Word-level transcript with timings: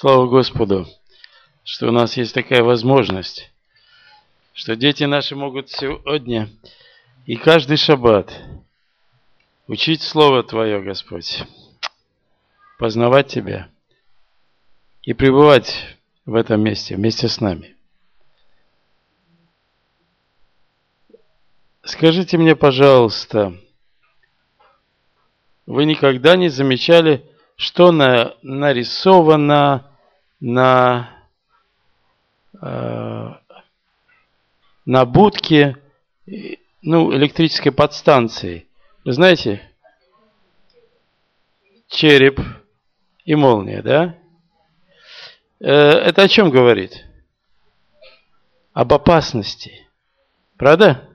Слава 0.00 0.28
Господу, 0.28 0.86
что 1.64 1.88
у 1.88 1.90
нас 1.90 2.16
есть 2.16 2.32
такая 2.32 2.62
возможность, 2.62 3.50
что 4.52 4.76
дети 4.76 5.02
наши 5.02 5.34
могут 5.34 5.70
сегодня 5.70 6.50
и 7.26 7.34
каждый 7.34 7.78
шаббат 7.78 8.32
учить 9.66 10.02
Слово 10.02 10.44
Твое, 10.44 10.80
Господь, 10.80 11.42
познавать 12.78 13.26
Тебя 13.26 13.70
и 15.02 15.14
пребывать 15.14 15.96
в 16.26 16.36
этом 16.36 16.60
месте 16.60 16.94
вместе 16.94 17.26
с 17.26 17.40
нами. 17.40 17.74
Скажите 21.82 22.38
мне, 22.38 22.54
пожалуйста, 22.54 23.52
вы 25.66 25.86
никогда 25.86 26.36
не 26.36 26.50
замечали, 26.50 27.28
что 27.58 27.90
на, 27.90 28.36
нарисовано 28.42 29.90
на, 30.38 31.10
э, 32.62 33.28
на 34.86 35.04
будке 35.04 35.76
ну, 36.82 37.12
электрической 37.12 37.72
подстанции? 37.72 38.68
Вы 39.04 39.12
знаете, 39.12 39.68
череп 41.88 42.40
и 43.24 43.34
молния, 43.34 43.82
да? 43.82 44.16
Э, 45.58 45.66
это 45.66 46.22
о 46.22 46.28
чем 46.28 46.50
говорит? 46.50 47.04
Об 48.72 48.92
опасности. 48.92 49.84
Правда? 50.56 51.08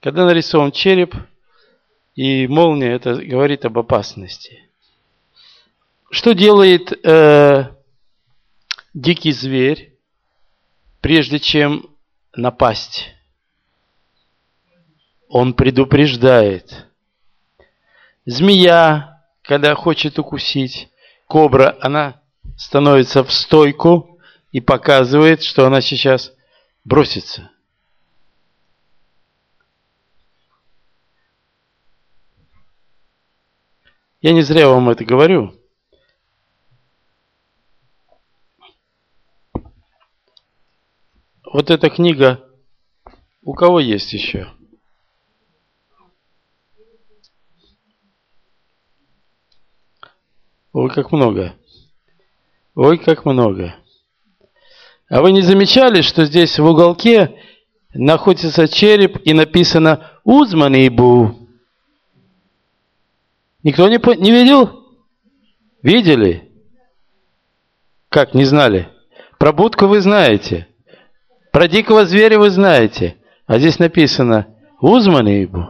Когда 0.00 0.24
нарисован 0.24 0.72
череп 0.72 1.14
и 2.16 2.48
молния, 2.48 2.90
это 2.90 3.14
говорит 3.14 3.64
об 3.64 3.78
опасности. 3.78 4.66
Что 6.10 6.32
делает 6.32 6.92
э, 7.06 7.72
дикий 8.94 9.30
зверь, 9.30 9.96
прежде 11.00 11.38
чем 11.38 11.86
напасть? 12.34 13.14
Он 15.28 15.54
предупреждает. 15.54 16.88
Змея, 18.26 19.22
когда 19.42 19.76
хочет 19.76 20.18
укусить, 20.18 20.90
кобра, 21.28 21.78
она 21.80 22.20
становится 22.56 23.22
в 23.22 23.32
стойку 23.32 24.18
и 24.50 24.60
показывает, 24.60 25.44
что 25.44 25.64
она 25.64 25.80
сейчас 25.80 26.32
бросится. 26.84 27.52
Я 34.20 34.32
не 34.32 34.42
зря 34.42 34.68
вам 34.68 34.90
это 34.90 35.04
говорю. 35.04 35.59
Вот 41.52 41.68
эта 41.68 41.90
книга, 41.90 42.44
у 43.42 43.54
кого 43.54 43.80
есть 43.80 44.12
еще? 44.12 44.46
Ой, 50.72 50.88
как 50.90 51.10
много. 51.10 51.56
Ой, 52.76 52.98
как 52.98 53.24
много. 53.24 53.74
А 55.08 55.20
вы 55.20 55.32
не 55.32 55.42
замечали, 55.42 56.02
что 56.02 56.24
здесь 56.24 56.56
в 56.56 56.64
уголке 56.64 57.42
находится 57.94 58.68
череп 58.68 59.20
и 59.24 59.34
написано 59.34 60.20
«Узманибу»? 60.22 61.48
Никто 63.64 63.88
не, 63.88 63.98
не 64.18 64.30
видел? 64.30 64.86
Видели? 65.82 66.48
Как, 68.08 68.34
не 68.34 68.44
знали? 68.44 68.88
Про 69.36 69.52
будку 69.52 69.88
вы 69.88 70.00
знаете. 70.00 70.69
Про 71.50 71.66
дикого 71.66 72.04
зверя 72.04 72.38
вы 72.38 72.50
знаете. 72.50 73.16
А 73.46 73.58
здесь 73.58 73.78
написано 73.78 74.46
«Узманибу». 74.80 75.68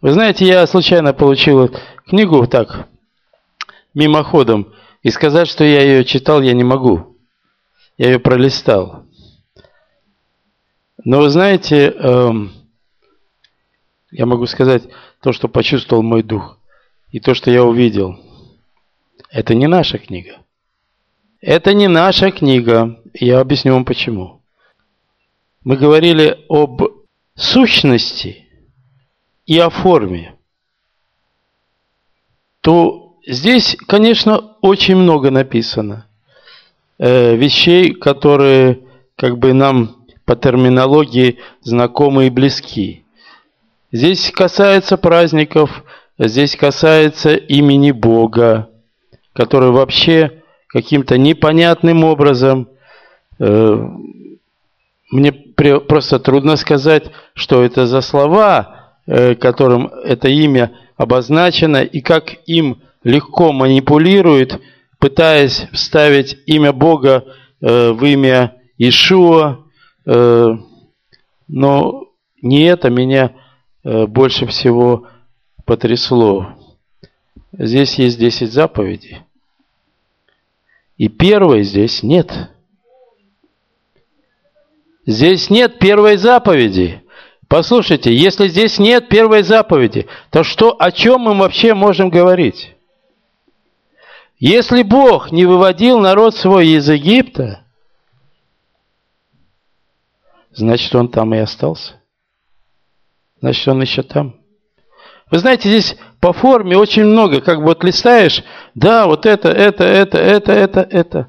Вы 0.00 0.12
знаете, 0.12 0.46
я 0.46 0.66
случайно 0.66 1.12
получил 1.12 1.70
книгу 2.06 2.46
так, 2.46 2.88
мимоходом, 3.92 4.72
и 5.02 5.10
сказать, 5.10 5.48
что 5.48 5.64
я 5.64 5.82
ее 5.82 6.04
читал, 6.04 6.40
я 6.42 6.52
не 6.52 6.64
могу. 6.64 7.16
Я 7.98 8.10
ее 8.10 8.18
пролистал. 8.18 9.04
Но 11.04 11.20
вы 11.20 11.30
знаете, 11.30 11.90
эм, 11.90 12.52
я 14.10 14.26
могу 14.26 14.46
сказать, 14.46 14.84
то, 15.20 15.32
что 15.32 15.48
почувствовал 15.48 16.02
мой 16.02 16.22
дух, 16.22 16.58
и 17.10 17.20
то, 17.20 17.34
что 17.34 17.50
я 17.50 17.64
увидел, 17.64 18.18
это 19.30 19.54
не 19.54 19.66
наша 19.66 19.98
книга. 19.98 20.38
Это 21.40 21.74
не 21.74 21.88
наша 21.88 22.30
книга. 22.30 23.00
Я 23.18 23.40
объясню 23.40 23.72
вам 23.72 23.84
почему. 23.84 24.42
Мы 25.64 25.76
говорили 25.76 26.44
об 26.48 26.82
сущности 27.34 28.46
и 29.46 29.58
о 29.58 29.70
форме. 29.70 30.34
То 32.60 33.16
здесь, 33.26 33.76
конечно, 33.88 34.38
очень 34.60 34.96
много 34.96 35.30
написано. 35.30 36.06
Э, 36.98 37.36
вещей, 37.36 37.94
которые 37.94 38.80
как 39.16 39.38
бы 39.38 39.54
нам 39.54 40.06
по 40.26 40.36
терминологии 40.36 41.38
знакомы 41.62 42.26
и 42.26 42.30
близки. 42.30 43.04
Здесь 43.92 44.30
касается 44.30 44.98
праздников, 44.98 45.84
здесь 46.18 46.54
касается 46.54 47.34
имени 47.34 47.92
Бога, 47.92 48.68
который 49.32 49.70
вообще 49.70 50.42
каким-то 50.68 51.16
непонятным 51.16 52.04
образом, 52.04 52.68
мне 53.38 55.32
просто 55.32 56.18
трудно 56.18 56.56
сказать, 56.56 57.10
что 57.34 57.62
это 57.62 57.86
за 57.86 58.00
слова, 58.00 58.92
э, 59.06 59.34
которым 59.34 59.86
это 59.86 60.28
имя 60.28 60.72
обозначено, 60.96 61.82
и 61.82 62.00
как 62.00 62.36
им 62.46 62.82
легко 63.04 63.52
манипулируют, 63.52 64.60
пытаясь 64.98 65.68
вставить 65.72 66.38
имя 66.46 66.72
Бога 66.72 67.24
э, 67.60 67.92
в 67.92 68.04
имя 68.04 68.54
Ишуа, 68.78 69.64
но 71.48 72.08
не 72.42 72.62
это 72.62 72.90
меня 72.90 73.32
Э, 73.88 74.04
больше 74.08 74.46
всего 74.46 75.06
потрясло. 75.64 76.48
Здесь 77.52 77.94
есть 77.94 78.18
10 78.18 78.52
заповедей. 78.52 79.20
И 80.96 81.06
первой 81.08 81.62
здесь 81.62 82.02
нет. 82.02 82.50
Здесь 85.06 85.50
нет 85.50 85.78
первой 85.78 86.16
заповеди. 86.16 87.02
Послушайте, 87.48 88.14
если 88.14 88.48
здесь 88.48 88.78
нет 88.78 89.08
первой 89.08 89.42
заповеди, 89.42 90.08
то 90.30 90.42
что, 90.42 90.76
о 90.78 90.90
чем 90.90 91.22
мы 91.22 91.34
вообще 91.34 91.74
можем 91.74 92.10
говорить? 92.10 92.74
Если 94.38 94.82
Бог 94.82 95.30
не 95.30 95.46
выводил 95.46 96.00
народ 96.00 96.34
свой 96.34 96.66
из 96.68 96.88
Египта, 96.88 97.64
значит, 100.50 100.94
он 100.94 101.08
там 101.08 101.32
и 101.34 101.38
остался 101.38 102.00
значит 103.46 103.68
он 103.68 103.80
еще 103.80 104.02
там. 104.02 104.34
Вы 105.30 105.38
знаете, 105.38 105.68
здесь 105.68 105.96
по 106.20 106.32
форме 106.32 106.76
очень 106.76 107.04
много, 107.04 107.40
как 107.40 107.58
бы 107.58 107.66
вот 107.66 107.84
листаешь, 107.84 108.42
да, 108.74 109.06
вот 109.06 109.24
это, 109.24 109.48
это, 109.48 109.84
это, 109.84 110.18
это, 110.18 110.52
это, 110.52 110.80
это. 110.80 111.28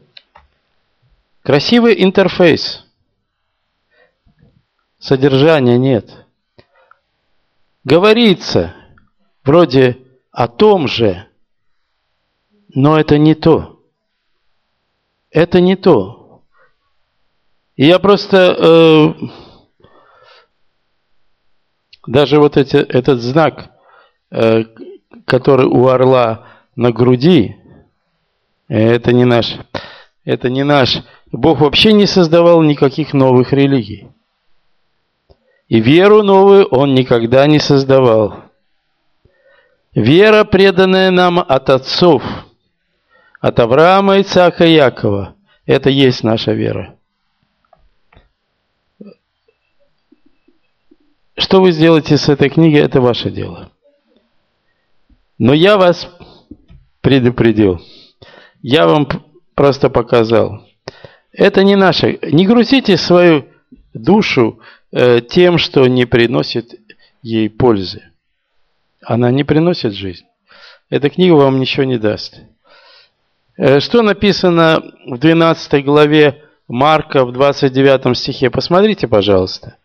Красивый 1.43 2.03
интерфейс. 2.03 2.86
Содержания 4.99 5.77
нет. 5.77 6.25
Говорится 7.83 8.73
вроде 9.43 9.97
о 10.31 10.47
том 10.47 10.87
же, 10.87 11.27
но 12.73 12.99
это 12.99 13.17
не 13.17 13.35
то. 13.35 13.81
Это 15.31 15.61
не 15.61 15.75
то. 15.75 16.43
И 17.75 17.85
я 17.85 17.99
просто 17.99 18.55
э, 18.57 19.13
даже 22.07 22.39
вот 22.39 22.57
эти, 22.57 22.77
этот 22.77 23.21
знак, 23.21 23.71
э, 24.31 24.63
который 25.25 25.67
у 25.67 25.87
орла 25.87 26.47
на 26.75 26.91
груди, 26.91 27.55
это 28.67 29.13
не 29.13 29.25
наш. 29.25 29.57
Это 30.25 30.49
не 30.49 30.63
наш. 30.63 31.03
Бог 31.31 31.61
вообще 31.61 31.93
не 31.93 32.05
создавал 32.05 32.61
никаких 32.63 33.13
новых 33.13 33.53
религий. 33.53 34.09
И 35.67 35.81
веру 35.81 36.23
новую 36.23 36.65
Он 36.67 36.93
никогда 36.93 37.45
не 37.47 37.59
создавал. 37.59 38.43
Вера, 39.93 40.43
преданная 40.43 41.11
нам 41.11 41.39
от 41.39 41.69
отцов, 41.69 42.23
от 43.39 43.59
Авраама, 43.59 44.21
Ицака 44.21 44.65
и 44.65 44.73
Якова, 44.73 45.35
это 45.65 45.89
есть 45.89 46.23
наша 46.23 46.53
вера. 46.53 46.95
Что 51.35 51.61
вы 51.61 51.71
сделаете 51.71 52.17
с 52.17 52.29
этой 52.29 52.49
книгой, 52.49 52.81
это 52.81 53.01
ваше 53.01 53.29
дело. 53.29 53.71
Но 55.37 55.53
я 55.53 55.77
вас 55.77 56.09
предупредил. 57.01 57.79
Я 58.61 58.87
вам 58.87 59.07
просто 59.53 59.89
показал. 59.89 60.65
Это 61.31 61.63
не 61.63 61.75
наше. 61.75 62.19
Не 62.23 62.45
грузите 62.45 62.97
свою 62.97 63.45
душу 63.93 64.59
тем, 65.29 65.57
что 65.57 65.87
не 65.87 66.05
приносит 66.05 66.73
ей 67.21 67.49
пользы. 67.49 68.03
Она 69.03 69.31
не 69.31 69.43
приносит 69.43 69.93
жизнь. 69.93 70.25
Эта 70.89 71.09
книга 71.09 71.33
вам 71.33 71.59
ничего 71.59 71.83
не 71.83 71.97
даст. 71.97 72.39
Э, 73.57 73.79
что 73.79 74.01
написано 74.01 74.83
в 75.05 75.17
12 75.17 75.83
главе 75.83 76.43
Марка 76.67 77.25
в 77.25 77.31
29 77.31 78.17
стихе? 78.17 78.49
Посмотрите, 78.49 79.07
пожалуйста. 79.07 79.77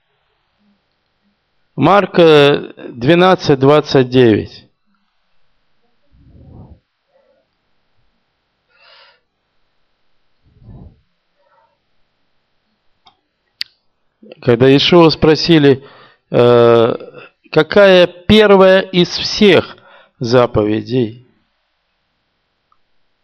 Марка 1.75 2.73
12, 2.91 3.59
29. 3.59 4.69
Когда 14.41 14.75
Ишуа 14.75 15.11
спросили, 15.11 15.85
э, 16.31 16.95
какая 17.51 18.07
первая 18.07 18.81
из 18.81 19.09
всех 19.09 19.77
заповедей, 20.21 21.27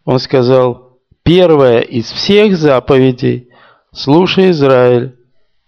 он 0.03 0.19
сказал, 0.19 0.97
первая 1.23 1.79
из 1.79 2.11
всех 2.11 2.57
заповедей, 2.57 3.49
слушай, 3.91 4.51
Израиль, 4.51 5.15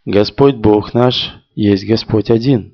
Господь 0.05 0.55
Бог 0.55 0.93
наш 0.93 1.35
есть 1.55 1.85
Господь 1.85 2.29
один. 2.29 2.73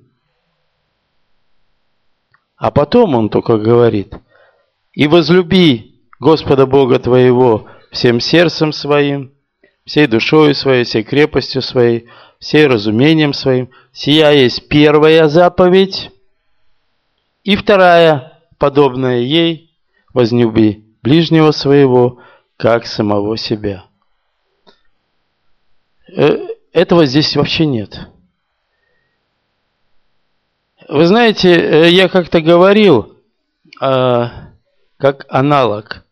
А 2.56 2.72
потом 2.72 3.16
он 3.16 3.30
только 3.30 3.58
говорит, 3.58 4.16
и 4.94 5.08
возлюби 5.08 6.02
Господа 6.20 6.66
Бога 6.66 6.98
твоего 6.98 7.68
всем 7.92 8.20
сердцем 8.20 8.72
своим, 8.72 9.32
всей 9.86 10.08
душою 10.08 10.56
своей, 10.56 10.84
всей 10.84 11.04
крепостью 11.04 11.62
своей, 11.62 12.08
всей 12.40 12.68
разумением 12.68 13.34
своим. 13.34 13.70
Сия 13.92 14.32
есть 14.32 14.68
первая 14.68 15.28
заповедь. 15.28 16.12
И 17.44 17.56
вторая, 17.56 18.42
подобная 18.58 19.20
ей, 19.20 19.72
возлюби 20.14 20.84
ближнего 21.02 21.52
своего, 21.52 22.20
как 22.58 22.86
самого 22.86 23.38
себя. 23.38 23.86
Э, 26.16 26.48
этого 26.74 27.06
здесь 27.06 27.36
вообще 27.36 27.66
нет. 27.66 28.10
Вы 30.90 31.06
знаете, 31.06 31.54
э, 31.54 31.90
я 31.90 32.10
как-то 32.10 32.42
говорил, 32.42 33.18
э, 33.82 34.26
как 34.98 35.26
аналог, 35.30 36.04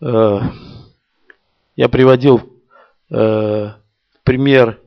я 0.00 1.88
приводил 1.88 2.42
пример 4.24 4.78
Э, 4.78 4.81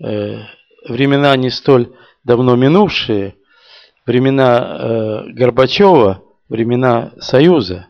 времена 0.00 1.36
не 1.36 1.50
столь 1.50 1.92
давно 2.24 2.56
минувшие, 2.56 3.36
времена 4.06 4.58
э, 4.58 5.22
Горбачева, 5.32 6.22
времена 6.48 7.12
Союза. 7.20 7.86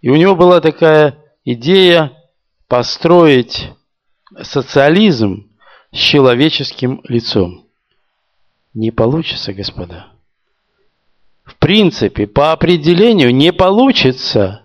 И 0.00 0.10
у 0.10 0.16
него 0.16 0.36
была 0.36 0.60
такая 0.60 1.18
идея 1.44 2.12
построить 2.68 3.70
социализм 4.42 5.48
с 5.92 5.98
человеческим 5.98 7.00
лицом. 7.04 7.66
Не 8.74 8.90
получится, 8.90 9.52
господа. 9.52 10.08
В 11.44 11.56
принципе, 11.56 12.26
по 12.26 12.52
определению 12.52 13.34
не 13.34 13.52
получится. 13.52 14.62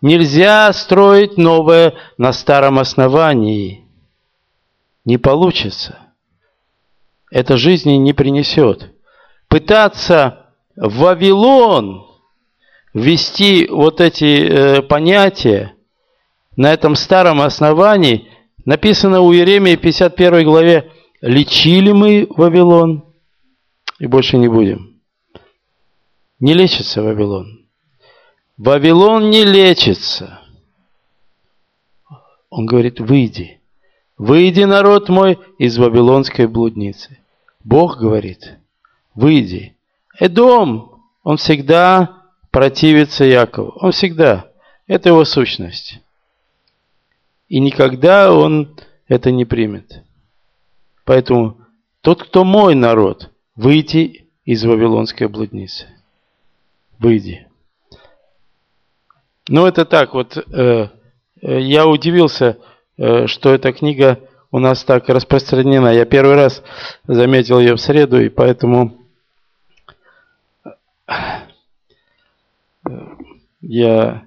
Нельзя 0.00 0.72
строить 0.72 1.36
новое 1.36 1.94
на 2.16 2.32
старом 2.32 2.78
основании– 2.78 3.80
не 5.04 5.18
получится. 5.18 5.98
Это 7.30 7.56
жизни 7.56 7.92
не 7.92 8.12
принесет. 8.12 8.92
Пытаться 9.48 10.54
в 10.76 10.98
Вавилон 10.98 12.06
ввести 12.94 13.66
вот 13.68 14.00
эти 14.00 14.24
э, 14.24 14.82
понятия 14.82 15.74
на 16.56 16.72
этом 16.72 16.94
старом 16.94 17.40
основании, 17.40 18.28
написано 18.64 19.20
у 19.20 19.32
Иеремии 19.32 19.76
51 19.76 20.44
главе, 20.44 20.92
лечили 21.22 21.92
мы 21.92 22.26
Вавилон 22.28 23.04
и 23.98 24.06
больше 24.06 24.36
не 24.36 24.48
будем. 24.48 25.00
Не 26.38 26.54
лечится 26.54 27.02
Вавилон. 27.02 27.66
Вавилон 28.58 29.30
не 29.30 29.44
лечится. 29.44 30.40
Он 32.50 32.66
говорит, 32.66 33.00
выйди. 33.00 33.61
Выйди, 34.22 34.62
народ 34.62 35.08
мой, 35.08 35.40
из 35.58 35.78
вавилонской 35.78 36.46
блудницы. 36.46 37.18
Бог 37.64 37.98
говорит, 37.98 38.56
выйди. 39.16 39.74
Эдом, 40.16 41.02
он 41.24 41.38
всегда 41.38 42.22
противится 42.52 43.24
Якову. 43.24 43.72
Он 43.80 43.90
всегда. 43.90 44.48
Это 44.86 45.08
его 45.08 45.24
сущность. 45.24 45.98
И 47.48 47.58
никогда 47.58 48.32
он 48.32 48.76
это 49.08 49.32
не 49.32 49.44
примет. 49.44 50.04
Поэтому 51.04 51.56
тот, 52.00 52.22
кто 52.22 52.44
мой 52.44 52.76
народ, 52.76 53.28
выйти 53.56 54.28
из 54.44 54.64
вавилонской 54.64 55.26
блудницы. 55.26 55.88
Выйди. 57.00 57.48
Ну, 59.48 59.66
это 59.66 59.84
так 59.84 60.14
вот. 60.14 60.36
Э, 60.36 60.90
э, 61.40 61.60
я 61.60 61.88
удивился, 61.88 62.58
что 62.96 63.54
эта 63.54 63.72
книга 63.72 64.18
у 64.52 64.58
нас 64.58 64.84
так 64.84 65.08
распространена. 65.08 65.88
Я 65.88 66.04
первый 66.04 66.34
раз 66.34 66.62
заметил 67.06 67.58
ее 67.58 67.74
в 67.74 67.80
среду, 67.80 68.20
и 68.20 68.28
поэтому 68.28 68.98
э, 70.64 70.70
я 73.62 74.26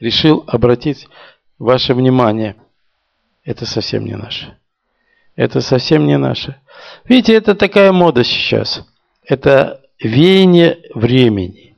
решил 0.00 0.44
обратить 0.48 1.08
ваше 1.58 1.94
внимание. 1.94 2.56
Это 3.44 3.66
совсем 3.66 4.04
не 4.04 4.16
наше. 4.16 4.58
Это 5.36 5.60
совсем 5.60 6.06
не 6.06 6.18
наше. 6.18 6.60
Видите, 7.04 7.34
это 7.34 7.54
такая 7.54 7.92
мода 7.92 8.24
сейчас. 8.24 8.84
Это 9.22 9.80
веяние 10.00 10.80
времени. 10.94 11.76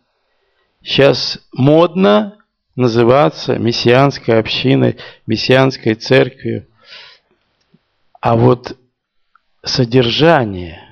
Сейчас 0.82 1.38
модно 1.52 2.35
называться 2.76 3.58
мессианской 3.58 4.38
общиной, 4.38 4.98
мессианской 5.26 5.94
церковью. 5.94 6.66
А 8.20 8.36
вот 8.36 8.76
содержание 9.64 10.82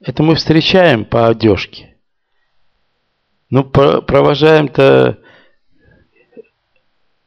это 0.00 0.22
мы 0.22 0.36
встречаем 0.36 1.04
по 1.04 1.28
одежке. 1.28 1.96
Ну, 3.50 3.64
провожаем-то, 3.64 5.18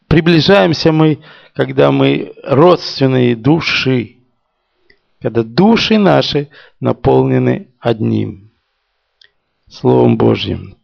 приближаемся 0.08 0.92
мы, 0.92 1.20
когда 1.54 1.92
мы 1.92 2.34
родственные 2.44 3.36
души, 3.36 4.18
когда 5.22 5.44
души 5.44 5.98
наши 5.98 6.50
наполнены 6.80 7.68
одним– 7.80 8.46
Словом 9.70 10.18
Божьим. 10.18 10.78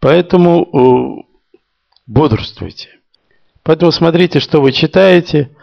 Поэтому 0.00 1.26
бодрствуйте. 2.06 3.00
Поэтому 3.62 3.90
смотрите, 3.92 4.40
что 4.40 4.60
вы 4.60 4.72
читаете, 4.72 5.56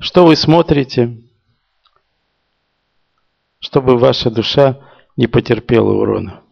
что 0.00 0.26
вы 0.26 0.34
смотрите, 0.36 1.16
чтобы 3.60 3.96
ваша 3.96 4.30
душа 4.30 4.80
не 5.16 5.28
потерпела 5.28 5.92
урона. 5.92 6.42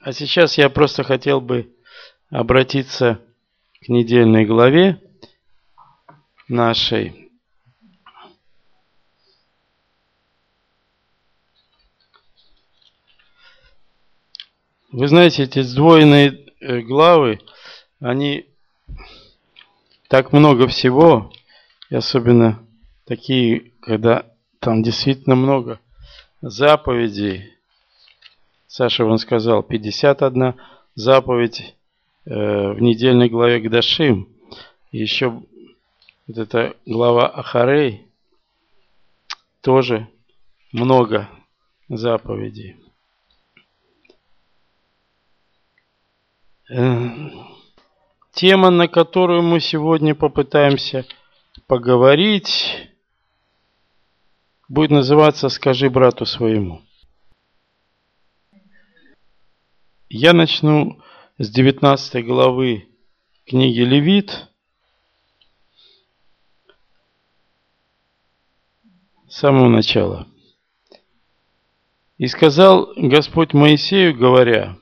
А 0.00 0.12
сейчас 0.12 0.58
я 0.58 0.70
просто 0.70 1.02
хотел 1.02 1.40
бы 1.40 1.72
обратиться 2.30 3.20
к 3.80 3.88
недельной 3.88 4.44
главе 4.44 5.00
нашей. 6.46 7.23
Вы 14.96 15.08
знаете, 15.08 15.42
эти 15.42 15.60
сдвоенные 15.60 16.46
э, 16.60 16.78
главы, 16.82 17.40
они 17.98 18.46
так 20.06 20.32
много 20.32 20.68
всего, 20.68 21.32
и 21.90 21.96
особенно 21.96 22.64
такие, 23.04 23.72
когда 23.80 24.24
там 24.60 24.84
действительно 24.84 25.34
много 25.34 25.80
заповедей. 26.42 27.54
Саша 28.68 29.04
вон 29.04 29.18
сказал, 29.18 29.64
51 29.64 30.54
заповедь 30.94 31.74
э, 32.24 32.30
в 32.70 32.80
недельной 32.80 33.28
главе 33.28 33.58
Гдашим. 33.58 34.28
И 34.92 34.98
еще 34.98 35.42
вот 36.28 36.38
эта 36.38 36.76
глава 36.86 37.26
Ахарей 37.26 38.06
тоже 39.60 40.06
много 40.70 41.28
заповедей. 41.88 42.76
Тема, 46.68 48.70
на 48.70 48.88
которую 48.88 49.42
мы 49.42 49.60
сегодня 49.60 50.14
попытаемся 50.14 51.04
поговорить, 51.66 52.88
будет 54.68 54.90
называться 54.90 55.48
«Скажи 55.48 55.90
брату 55.90 56.24
своему». 56.24 56.82
Я 60.08 60.32
начну 60.32 61.00
с 61.38 61.50
19 61.50 62.24
главы 62.24 62.88
книги 63.46 63.80
Левит, 63.80 64.48
с 69.28 69.38
самого 69.38 69.68
начала. 69.68 70.28
«И 72.16 72.28
сказал 72.28 72.92
Господь 72.96 73.52
Моисею, 73.52 74.16
говоря, 74.16 74.78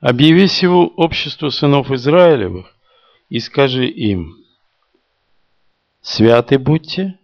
«Объяви 0.00 0.46
всего 0.46 0.86
обществу 0.86 1.50
сынов 1.50 1.90
Израилевых 1.90 2.74
и 3.28 3.38
скажи 3.38 3.86
им, 3.86 4.36
«Святы 6.00 6.58
будьте, 6.58 7.18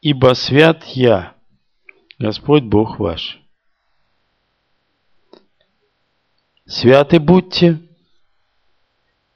ибо 0.00 0.34
свят 0.34 0.84
я, 0.84 1.34
Господь 2.18 2.64
Бог 2.64 2.98
ваш». 2.98 3.40
Святы 6.68 7.18
будьте, 7.18 7.80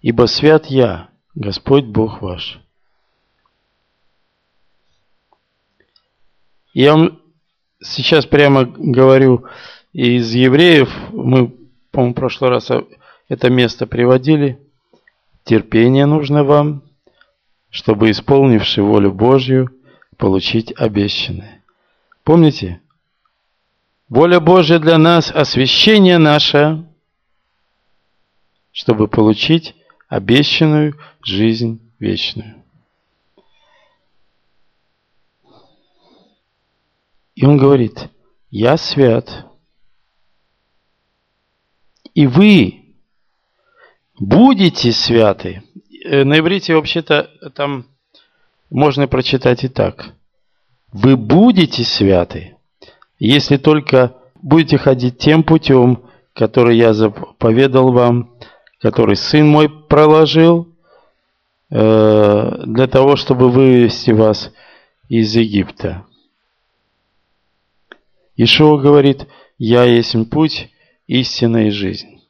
ибо 0.03 0.27
свят 0.27 0.67
я, 0.67 1.09
Господь 1.35 1.87
Бог 1.87 2.21
ваш. 2.21 2.61
Я 6.75 6.93
вам 6.93 7.23
сейчас 7.81 8.27
прямо 8.27 8.65
говорю 8.65 9.47
из 9.95 10.35
евреев, 10.35 10.91
мы, 11.13 11.62
по-моему, 11.93 12.15
в 12.15 12.17
прошлый 12.17 12.51
раз 12.51 12.71
это 13.29 13.51
место 13.51 13.87
приводили. 13.87 14.59
Терпение 15.45 16.07
нужно 16.07 16.43
вам, 16.43 16.83
чтобы, 17.71 18.11
исполнивши 18.11 18.83
волю 18.83 19.13
Божью, 19.13 19.71
получить 20.17 20.73
обещанное. 20.77 21.63
Помните? 22.25 22.81
Воля 24.09 24.41
Божья 24.41 24.79
для 24.81 24.99
нас, 24.99 25.31
освящение 25.31 26.19
наше– 26.19 26.85
чтобы 28.73 29.07
получить 29.07 29.77
обещанную 30.09 30.99
жизнь 31.23 31.81
вечную. 31.99 32.63
И 37.35 37.47
он 37.47 37.57
говорит, 37.57 38.09
я 38.51 38.77
свят, 38.77 39.47
и 42.15 42.27
вы 42.27 42.83
будете 44.19 44.93
святы. 44.93 45.63
Э, 46.05 46.25
на 46.25 46.39
иврите 46.39 46.75
вообще-то 46.75 47.31
там 47.55 47.87
можно 48.71 49.07
прочитать 49.09 49.65
и 49.65 49.69
так. 49.69 50.15
Вы 50.93 51.17
будете 51.17 51.85
святы, 51.85 52.57
если 53.19 53.57
только 53.57 54.15
будете 54.43 54.77
ходить 54.79 55.19
тем 55.19 55.43
путем, 55.43 56.05
который 56.35 56.77
я 56.77 56.93
заповедал 56.93 57.93
вам, 57.93 58.35
который 58.81 59.17
сын 59.17 59.47
мой 59.47 59.69
проложил 59.69 60.69
э, 61.71 62.63
для 62.67 62.87
того, 62.89 63.17
чтобы 63.17 63.49
вывести 63.49 64.11
вас 64.11 64.53
из 65.09 65.35
Египта. 65.35 66.05
Ишуа 68.37 68.79
говорит, 68.79 69.27
я 69.59 69.85
есть 69.85 70.17
путь, 70.31 70.72
истина 71.21 71.69
и 71.69 71.71
жизнь. 71.71 72.23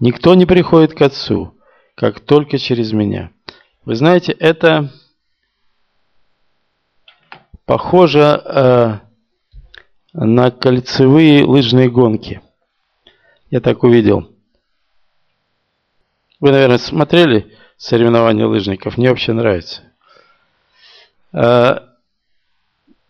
Никто 0.00 0.34
не 0.34 0.46
приходит 0.46 0.94
к 0.94 1.02
Отцу, 1.02 1.56
как 1.94 2.20
только 2.20 2.58
через 2.58 2.92
меня. 2.92 3.30
Вы 3.84 3.94
знаете, 3.94 4.32
это 4.32 4.92
похоже 7.64 8.20
э, 8.20 8.98
на 10.12 10.50
кольцевые 10.50 11.44
лыжные 11.44 11.88
гонки. 11.88 12.42
Я 13.50 13.60
так 13.60 13.84
увидел. 13.84 14.34
Вы, 16.40 16.50
наверное, 16.50 16.78
смотрели 16.78 17.56
соревнования 17.76 18.46
лыжников. 18.46 18.96
Мне 18.96 19.10
вообще 19.10 19.32
нравится. 19.32 19.82
А, 21.32 21.94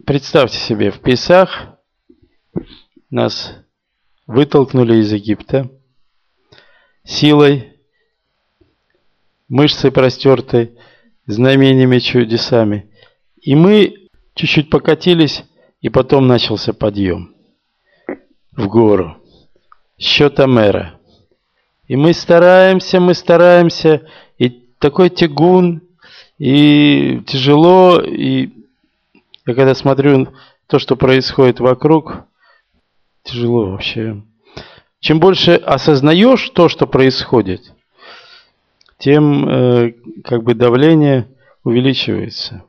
представьте 0.04 0.58
себе, 0.58 0.90
в 0.90 1.00
Песах 1.00 1.78
нас 3.08 3.61
вытолкнули 4.32 4.96
из 4.96 5.12
Египта 5.12 5.70
силой, 7.04 7.74
мышцы 9.48 9.90
простертой, 9.90 10.72
знамениями, 11.26 11.98
чудесами. 11.98 12.90
И 13.40 13.54
мы 13.54 14.08
чуть-чуть 14.34 14.70
покатились, 14.70 15.44
и 15.80 15.88
потом 15.88 16.26
начался 16.26 16.72
подъем 16.72 17.34
в 18.52 18.68
гору. 18.68 19.18
Счета 19.98 20.46
мэра. 20.46 20.98
И 21.86 21.96
мы 21.96 22.14
стараемся, 22.14 23.00
мы 23.00 23.14
стараемся, 23.14 24.08
и 24.38 24.48
такой 24.78 25.10
тягун, 25.10 25.82
и 26.38 27.20
тяжело, 27.26 28.00
и 28.00 28.50
я 29.44 29.54
когда 29.54 29.74
смотрю 29.74 30.28
то, 30.68 30.78
что 30.78 30.96
происходит 30.96 31.60
вокруг, 31.60 32.24
тяжело 33.22 33.70
вообще. 33.70 34.22
Чем 35.00 35.18
больше 35.18 35.54
осознаешь 35.54 36.48
то, 36.50 36.68
что 36.68 36.86
происходит, 36.86 37.72
тем 38.98 39.48
э, 39.48 39.94
как 40.24 40.44
бы 40.44 40.54
давление 40.54 41.28
увеличивается. 41.64 42.64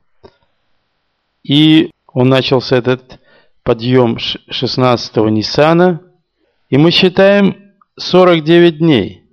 И 1.43 1.91
он 2.07 2.29
начался 2.29 2.77
этот 2.77 3.19
подъем 3.63 4.17
16-го 4.17 5.29
Ниссана, 5.29 6.01
и 6.69 6.77
мы 6.77 6.91
считаем 6.91 7.73
49 7.97 8.79
дней, 8.79 9.23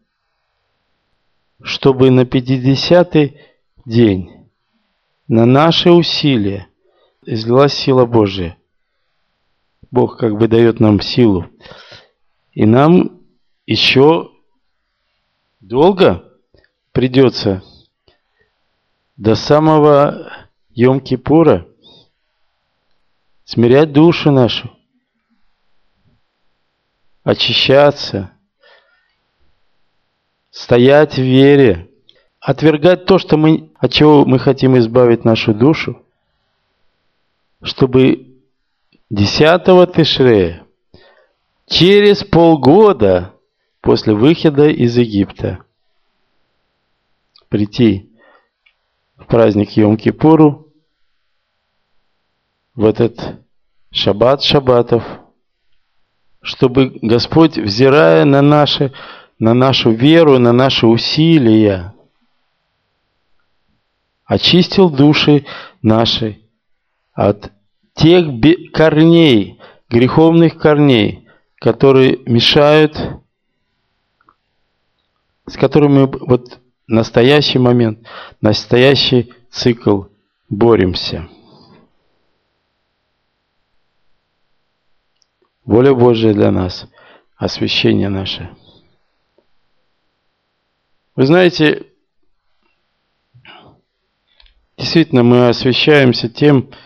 чтобы 1.62 2.10
на 2.10 2.22
50-й 2.22 3.38
день 3.86 4.30
на 5.26 5.46
наши 5.46 5.90
усилия 5.90 6.68
излилась 7.24 7.72
сила 7.72 8.04
Божия. 8.04 8.56
Бог 9.90 10.18
как 10.18 10.36
бы 10.36 10.48
дает 10.48 10.80
нам 10.80 11.00
силу. 11.00 11.50
И 12.52 12.66
нам 12.66 13.20
еще 13.66 14.30
долго 15.60 16.24
придется 16.92 17.62
до 19.16 19.34
самого 19.34 20.30
Йом-Кипура 20.76 21.66
смирять 23.44 23.92
душу 23.92 24.30
нашу, 24.30 24.70
очищаться– 27.24 28.32
стоять 30.50 31.14
в 31.14 31.22
вере, 31.22 31.88
отвергать 32.40 33.06
то, 33.06 33.18
что 33.18 33.36
мы, 33.36 33.70
от 33.78 33.92
чего 33.92 34.24
мы 34.24 34.38
хотим 34.38 34.78
избавить 34.78 35.24
нашу 35.24 35.54
душу, 35.54 36.04
чтобы 37.62 38.29
10 39.10 39.92
Тишрея, 39.92 40.64
через 41.66 42.22
полгода 42.22 43.34
после 43.80 44.14
выхода 44.14 44.68
из 44.68 44.96
Египта, 44.96 45.64
прийти 47.48 48.08
в 49.16 49.26
праздник 49.26 49.76
Йом-Кипуру, 49.76 50.68
в 52.76 52.84
этот 52.84 53.40
шаббат 53.90 54.42
шаббатов, 54.42 55.02
чтобы 56.40 56.98
Господь, 57.02 57.58
взирая 57.58 58.24
на 58.24 58.42
наши 58.42 58.92
на 59.40 59.54
нашу 59.54 59.90
веру, 59.90 60.38
на 60.38 60.52
наши 60.52 60.86
усилия. 60.86 61.94
Очистил 64.26 64.90
души 64.90 65.46
наши 65.82 66.42
от 67.14 67.50
тех 67.94 68.26
корней, 68.72 69.60
греховных 69.88 70.58
корней, 70.58 71.28
которые 71.56 72.18
мешают, 72.26 72.96
с 75.46 75.56
которыми 75.56 76.08
вот 76.26 76.60
настоящий 76.86 77.58
момент, 77.58 78.06
настоящий 78.40 79.32
цикл 79.50 80.04
боремся. 80.48 81.28
Воля 85.64 85.94
Божия 85.94 86.32
для 86.34 86.50
нас, 86.50 86.88
освящение 87.36 88.08
наше– 88.08 88.50
вы 91.20 91.26
знаете, 91.26 91.86
действительно 94.78 95.22
мы 95.22 95.48
освещаемся 95.48 96.30
тем, 96.30 96.72
что 96.72 96.78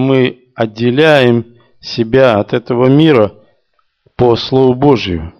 мы 0.00 0.46
отделяем 0.54 1.54
себя 1.80 2.40
от 2.40 2.52
этого 2.54 2.86
мира 2.86 3.34
по 4.16 4.34
Слову 4.34 4.74
Божию. 4.74 5.32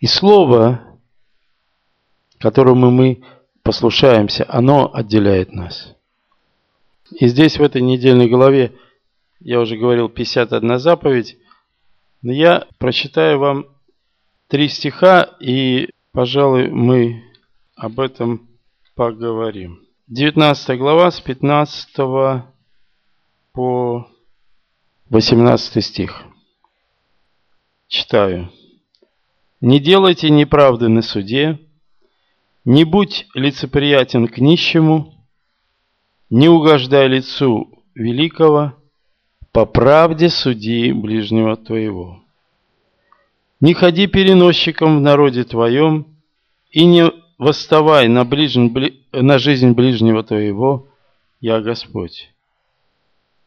И 0.00 0.06
Слово, 0.06 0.80
которому 2.38 2.90
мы 2.90 3.22
послушаемся, 3.62 4.46
оно 4.48 4.94
отделяет 4.94 5.52
нас. 5.52 5.94
И 7.10 7.26
здесь 7.26 7.58
в 7.58 7.62
этой 7.62 7.82
недельной 7.82 8.28
главе, 8.28 8.72
я 9.40 9.60
уже 9.60 9.76
говорил, 9.76 10.08
51 10.08 10.78
заповедь, 10.78 11.36
но 12.22 12.32
я 12.32 12.66
прочитаю 12.78 13.38
вам 13.38 13.66
три 14.48 14.68
стиха, 14.68 15.22
и, 15.40 15.90
пожалуй, 16.12 16.68
мы 16.68 17.24
об 17.74 18.00
этом 18.00 18.48
поговорим. 18.94 19.85
19 20.08 20.78
глава 20.78 21.10
с 21.10 21.20
15 21.20 21.96
по 23.52 24.06
18 25.10 25.84
стих. 25.84 26.22
Читаю. 27.88 28.52
«Не 29.60 29.80
делайте 29.80 30.30
неправды 30.30 30.86
на 30.86 31.02
суде, 31.02 31.58
не 32.64 32.84
будь 32.84 33.26
лицеприятен 33.34 34.28
к 34.28 34.38
нищему, 34.38 35.12
не 36.30 36.48
угождай 36.48 37.08
лицу 37.08 37.82
великого, 37.96 38.74
по 39.50 39.66
правде 39.66 40.28
суди 40.28 40.92
ближнего 40.92 41.56
твоего. 41.56 42.22
Не 43.58 43.74
ходи 43.74 44.06
переносчиком 44.06 44.98
в 44.98 45.00
народе 45.00 45.42
твоем, 45.42 46.06
и 46.70 46.84
не 46.84 47.10
восставай 47.38 48.06
на, 48.06 48.24
ближн, 48.24 48.68
на 49.22 49.38
жизнь 49.38 49.72
ближнего 49.72 50.22
твоего, 50.22 50.88
я 51.40 51.60
Господь. 51.60 52.32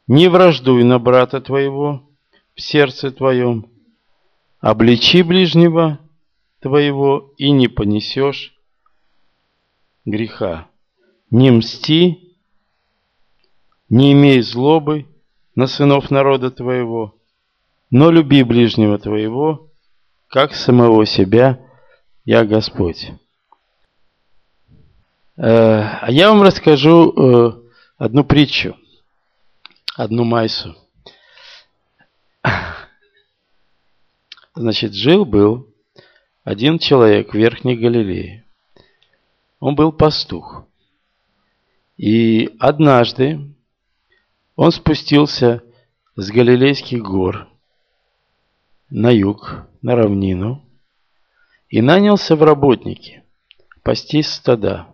Не 0.07 0.27
враждуй 0.27 0.83
на 0.83 0.99
брата 0.99 1.39
твоего 1.41 2.03
в 2.55 2.61
сердце 2.61 3.11
твоем, 3.11 3.67
обличи 4.59 5.21
ближнего 5.21 5.99
твоего 6.59 7.33
и 7.38 7.51
не 7.51 7.67
понесешь 7.67 8.55
греха. 10.05 10.67
Не 11.31 11.51
мсти, 11.51 12.35
не 13.88 14.13
имей 14.13 14.41
злобы 14.41 15.05
на 15.55 15.67
сынов 15.67 16.09
народа 16.09 16.49
твоего, 16.49 17.15
но 17.91 18.09
люби 18.09 18.43
ближнего 18.43 18.97
твоего, 18.97 19.67
как 20.27 20.53
самого 20.53 21.05
себя, 21.05 21.59
я 22.25 22.45
Господь. 22.45 23.11
Э, 25.41 26.00
а 26.01 26.12
я 26.12 26.31
вам 26.31 26.41
расскажу 26.41 27.13
э, 27.13 27.62
одну 27.98 28.25
притчу, 28.25 28.75
одну 29.96 30.25
майсу. 30.25 30.75
Значит, 34.53 34.93
жил-был 34.93 35.74
один 36.43 36.77
человек 36.77 37.31
в 37.31 37.38
Верхней 37.38 37.77
Галилее. 37.77 38.43
Он 39.62 39.75
был 39.75 39.93
пастух. 39.93 40.65
И 41.96 42.53
однажды 42.60 43.39
он 44.58 44.74
спустился 44.74 45.63
с 46.17 46.29
Галилейских 46.31 47.01
гор 47.01 47.48
на 48.89 49.10
юг, 49.10 49.67
на 49.81 49.96
равнину, 49.96 50.65
и 51.69 51.81
нанялся 51.81 52.36
в 52.36 52.43
работники 52.43 53.24
пасти 53.84 54.22
стада. 54.22 54.93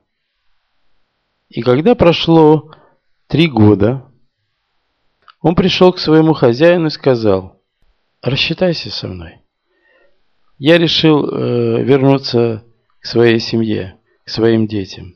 И 1.49 1.61
когда 1.61 1.95
прошло 1.95 2.71
три 3.27 3.47
года, 3.47 4.11
он 5.41 5.55
пришел 5.55 5.93
к 5.93 5.99
своему 5.99 6.33
хозяину 6.33 6.87
и 6.87 6.91
сказал, 6.91 7.61
рассчитайся 8.21 8.89
со 8.89 9.07
мной. 9.07 9.41
Я 10.57 10.77
решил 10.77 11.27
э, 11.27 11.83
вернуться 11.83 12.63
к 12.99 13.05
своей 13.05 13.39
семье, 13.39 13.99
к 14.23 14.29
своим 14.29 14.67
детям, 14.67 15.15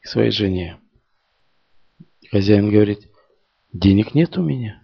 к 0.00 0.06
своей 0.06 0.30
жене. 0.30 0.78
Хозяин 2.30 2.70
говорит, 2.70 3.08
денег 3.72 4.14
нет 4.14 4.36
у 4.38 4.42
меня. 4.42 4.82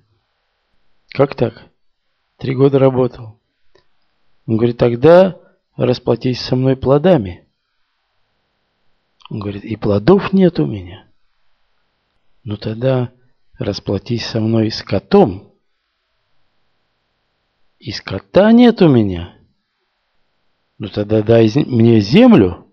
Как 1.11 1.35
так? 1.35 1.69
Три 2.39 2.55
года 2.57 2.79
работал. 2.79 3.39
Он 4.47 4.57
говорит, 4.57 4.79
тогда 4.79 5.39
расплатись 5.77 6.41
со 6.41 6.57
мной 6.57 6.77
плодами. 6.77 7.44
Он 9.31 9.41
говорит, 9.41 9.65
и 9.65 9.77
плодов 9.77 10.33
нет 10.33 10.61
у 10.61 10.67
меня. 10.67 11.09
Ну 12.43 12.57
тогда 12.57 13.13
расплатись 13.59 14.27
со 14.27 14.41
мной 14.41 14.71
с 14.71 14.83
котом. 14.83 15.55
И 17.79 17.91
скота 17.91 18.53
нет 18.53 18.83
у 18.83 18.89
меня. 18.89 19.39
Ну 20.79 20.89
тогда 20.89 21.23
дай 21.23 21.51
мне 21.55 22.01
землю, 22.01 22.67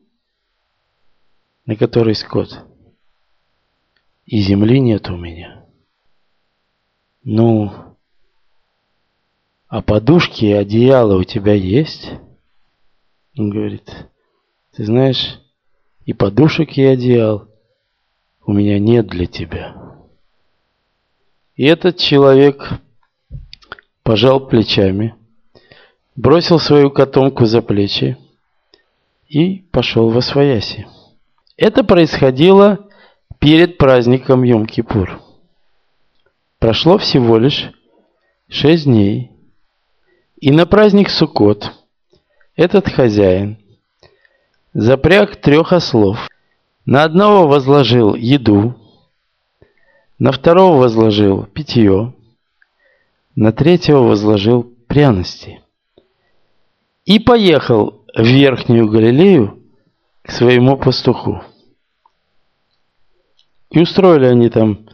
на 1.66 1.76
которой 1.76 2.16
скот. 2.16 2.66
И 4.26 4.40
земли 4.42 4.80
нет 4.80 5.10
у 5.10 5.18
меня. 5.18 5.66
Ну, 7.24 7.72
а 9.68 9.82
подушки 9.82 10.46
и 10.46 10.52
одеяло 10.52 11.18
у 11.18 11.24
тебя 11.24 11.54
есть? 11.54 12.12
Он 13.38 13.50
говорит, 13.50 13.90
ты 14.74 14.86
знаешь, 14.86 15.40
и 16.06 16.14
подушек 16.14 16.78
и 16.78 16.84
одеял 16.84 17.48
у 18.46 18.54
меня 18.54 18.80
нет 18.80 19.08
для 19.08 19.28
тебя. 19.28 19.76
И 21.56 21.66
этот 21.66 21.98
человек 21.98 22.72
пожал 24.04 24.48
плечами, 24.48 25.16
бросил 26.16 26.60
свою 26.60 26.90
котомку 26.90 27.46
за 27.46 27.62
плечи 27.62 28.18
и 29.28 29.60
пошел 29.72 30.10
во 30.10 30.22
свояси. 30.22 30.88
Это 31.56 31.84
происходило 31.84 32.90
перед 33.40 33.78
праздником 33.78 34.44
Йом-Кипур. 34.44 35.20
Прошло 36.60 36.98
всего 36.98 37.38
лишь 37.38 37.72
шесть 38.50 38.86
дней, 38.86 39.32
и 40.38 40.52
на 40.52 40.66
праздник 40.66 41.10
Суккот 41.10 41.72
этот 42.56 42.90
хозяин 42.90 43.61
запряг 44.74 45.36
трех 45.38 45.74
ослов. 45.74 46.28
На 46.86 47.04
одного 47.04 47.48
возложил 47.48 48.16
еду, 48.16 48.76
на 50.18 50.32
второго 50.32 50.78
возложил 50.78 51.46
питье, 51.46 52.14
на 53.36 53.52
третьего 53.52 54.00
возложил 54.00 54.64
пряности. 54.88 55.62
И 57.06 57.20
поехал 57.20 58.04
в 58.14 58.24
Верхнюю 58.24 58.88
Галилею 58.88 59.64
к 60.22 60.32
своему 60.32 60.78
пастуху. 60.78 61.44
И 63.70 63.80
устроили 63.80 64.26
они 64.26 64.50
там 64.50 64.88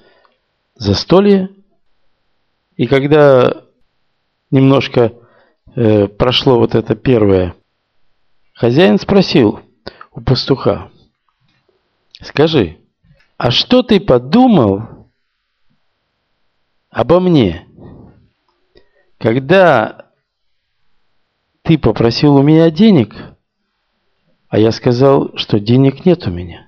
застолье. 0.75 1.49
И 2.75 2.85
когда 2.85 3.63
немножко 4.51 5.13
э, 5.75 6.07
прошло 6.07 6.59
вот 6.59 6.75
это 6.75 6.95
первое, 6.95 7.55
хозяин 8.53 8.99
спросил, 8.99 9.61
у 10.17 10.21
пастуха. 10.21 10.89
Скажи, 12.21 12.79
а 13.37 13.51
что 13.51 13.83
ты 13.83 13.99
подумал 13.99 15.11
обо 16.89 17.19
мне, 17.19 17.67
когда 19.19 20.09
ты 21.61 21.77
попросил 21.77 22.35
у 22.35 22.41
меня 22.41 22.71
денег, 22.71 23.13
а 24.49 24.57
я 24.57 24.71
сказал, 24.71 25.37
что 25.37 25.59
денег 25.59 26.03
нет 26.03 26.25
у 26.25 26.31
меня? 26.31 26.65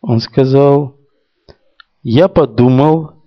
Он 0.00 0.20
сказал, 0.20 0.96
я 2.04 2.28
подумал, 2.28 3.24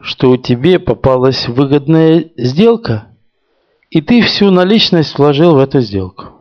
что 0.00 0.30
у 0.30 0.38
тебе 0.38 0.78
попалась 0.78 1.48
выгодная 1.48 2.30
сделка, 2.38 3.14
и 3.90 4.00
ты 4.00 4.22
всю 4.22 4.50
наличность 4.50 5.18
вложил 5.18 5.56
в 5.56 5.58
эту 5.58 5.80
сделку. 5.80 6.39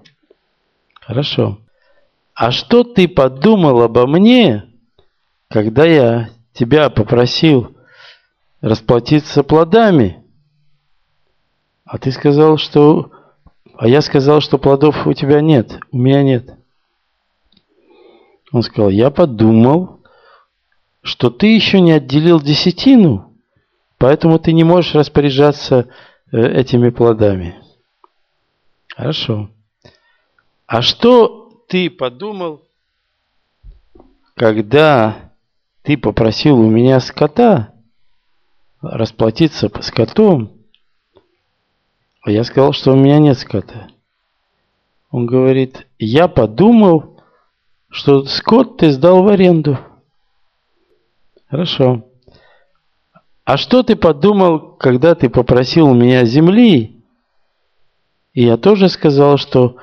Хорошо. 1.10 1.58
А 2.36 2.52
что 2.52 2.84
ты 2.84 3.08
подумал 3.08 3.82
обо 3.82 4.06
мне, 4.06 4.66
когда 5.50 5.84
я 5.84 6.30
тебя 6.54 6.92
попросил 6.92 7.76
расплатиться 8.62 9.42
плодами? 9.42 10.24
А 11.84 11.98
ты 11.98 12.12
сказал, 12.12 12.58
что... 12.58 13.12
А 13.76 13.88
я 13.88 14.02
сказал, 14.02 14.40
что 14.40 14.60
плодов 14.60 15.08
у 15.08 15.14
тебя 15.14 15.42
нет, 15.42 15.80
у 15.92 15.98
меня 15.98 16.22
нет. 16.22 16.54
Он 18.52 18.62
сказал, 18.62 18.92
я 18.92 19.10
подумал, 19.10 20.02
что 21.02 21.32
ты 21.32 21.56
еще 21.56 21.82
не 21.82 21.94
отделил 21.94 22.40
десятину, 22.40 23.34
поэтому 23.98 24.38
ты 24.38 24.54
не 24.54 24.64
можешь 24.64 24.94
распоряжаться 24.94 25.88
э, 26.32 26.38
этими 26.38 26.92
плодами. 26.92 27.56
Хорошо. 28.96 29.50
А 30.70 30.84
что 30.84 31.64
ты 31.68 31.90
подумал, 31.90 32.62
когда 34.36 35.32
ты 35.82 35.98
попросил 35.98 36.60
у 36.60 36.70
меня 36.70 37.00
скота 37.00 37.74
расплатиться 38.80 39.68
по 39.70 39.82
скотом, 39.82 40.52
а 42.22 42.30
я 42.30 42.44
сказал, 42.44 42.74
что 42.74 42.92
у 42.92 42.96
меня 42.96 43.18
нет 43.18 43.40
скота. 43.40 43.88
Он 45.10 45.26
говорит, 45.26 45.88
я 45.98 46.28
подумал, 46.28 47.20
что 47.90 48.26
скот 48.26 48.78
ты 48.78 48.92
сдал 48.92 49.24
в 49.24 49.28
аренду. 49.28 49.80
Хорошо. 51.50 52.06
А 53.44 53.58
что 53.58 53.82
ты 53.82 53.96
подумал, 53.96 54.74
когда 54.74 55.16
ты 55.16 55.32
попросил 55.32 55.88
у 55.88 55.96
меня 55.96 56.26
земли? 56.26 57.04
И 58.34 58.44
я 58.44 58.56
тоже 58.56 58.88
сказал, 58.90 59.38
что 59.38 59.80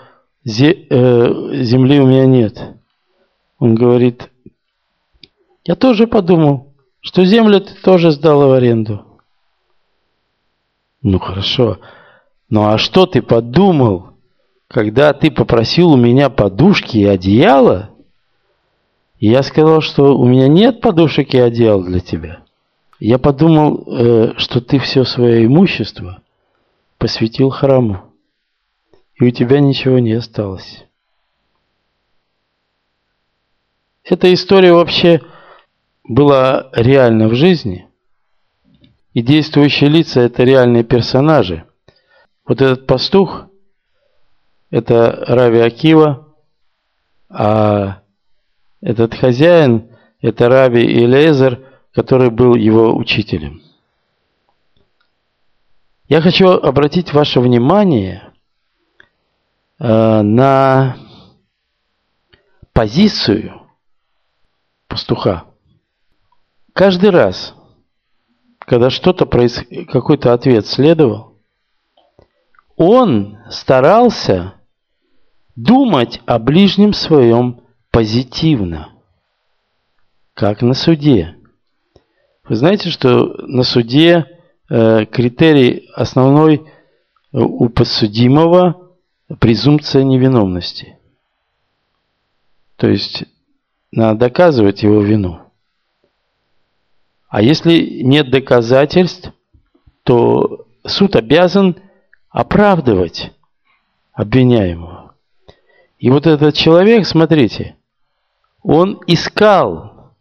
земли 0.53 2.01
у 2.01 2.07
меня 2.07 2.27
нет. 2.27 2.77
Он 3.59 3.75
говорит, 3.75 4.31
я 5.65 5.75
тоже 5.75 6.07
подумал, 6.07 6.73
что 7.01 7.25
землю 7.25 7.61
ты 7.61 7.75
тоже 7.83 8.13
сдала 8.13 8.47
в 8.47 8.53
аренду. 8.53 9.05
Ну 11.03 11.19
хорошо. 11.19 11.79
Ну 12.49 12.69
а 12.69 12.79
что 12.79 13.07
ты 13.07 13.23
подумал, 13.23 14.11
когда 14.69 15.13
ты 15.13 15.31
попросил 15.31 15.93
у 15.93 15.97
меня 15.97 16.31
подушки 16.31 16.99
и 16.99 17.05
одеяло? 17.05 17.91
И 19.19 19.29
я 19.29 19.43
сказал, 19.43 19.81
что 19.81 20.17
у 20.17 20.27
меня 20.27 20.47
нет 20.47 20.81
подушек 20.81 21.35
и 21.35 21.39
одеял 21.39 21.83
для 21.83 22.01
тебя. 22.01 22.41
Я 23.01 23.19
подумал, 23.19 23.85
э, 23.87 24.35
что 24.37 24.61
ты 24.61 24.79
все 24.79 25.05
свое 25.05 25.45
имущество 25.45 26.23
посвятил 26.99 27.51
храму. 27.51 28.06
И 29.19 29.25
у 29.25 29.31
тебя 29.31 29.61
ничего 29.61 29.99
не 29.99 30.13
осталось. 30.13 30.85
Эта 34.05 34.33
история 34.33 34.73
вообще 34.73 35.21
была 36.05 36.71
реальна 36.73 37.29
в 37.29 37.35
жизни. 37.35 37.89
И 39.15 39.23
действующие 39.23 39.89
лица– 39.89 40.21
это 40.23 40.45
реальные 40.45 40.85
персонажи. 40.85 41.65
Вот 42.47 42.61
этот 42.61 42.87
пастух– 42.87 43.47
это 44.71 45.25
Рави 45.27 45.61
Акива, 45.61 46.29
а 47.29 48.03
этот 48.83 49.15
хозяин– 49.15 49.89
это 50.21 50.49
Рави 50.49 50.85
Илезер, 50.85 51.61
который 51.93 52.31
был 52.31 52.55
его 52.55 52.95
учителем. 52.95 53.63
Я 56.09 56.21
хочу 56.21 56.49
обратить 56.49 57.13
ваше 57.13 57.41
внимание 57.41 58.26
на 59.79 60.97
позицию 62.73 63.62
пастуха. 64.89 65.45
Каждый 66.73 67.11
раз, 67.11 67.55
когда 68.59 68.91
что-то 68.91 69.27
происходило, 69.27 69.85
какой-то 69.87 70.33
ответ 70.33 70.67
следовал, 70.67 71.39
он 72.77 73.39
старался 73.51 74.55
думать 75.57 76.21
о 76.27 76.39
ближнем 76.39 76.93
своем 76.93 77.62
позитивно, 77.91 78.91
как 80.35 80.61
на 80.61 80.75
суде. 80.75 81.37
Вы 82.47 82.57
знаете, 82.57 82.91
что 82.91 83.35
на 83.47 83.62
суде 83.62 84.27
э, 84.69 85.07
критерий 85.07 85.89
основной 85.95 86.57
э, 86.57 87.39
у 87.39 87.71
подсудимого 87.71 88.86
презумпция 89.35 90.05
невиновности. 90.05 90.99
То 92.77 92.89
есть 92.89 93.25
надо 93.91 94.21
доказывать 94.21 94.83
его 94.83 95.01
вину. 95.01 95.41
А 97.29 97.43
если 97.43 98.03
нет 98.03 98.31
доказательств, 98.31 99.33
то 100.05 100.67
суд 100.85 101.17
обязан 101.17 101.77
оправдывать 102.31 103.33
обвиняемого. 104.12 105.15
И 105.99 106.11
вот 106.11 106.27
этот 106.27 106.55
человек, 106.55 107.07
смотрите, 107.07 107.77
он 108.62 109.01
искал 109.07 110.12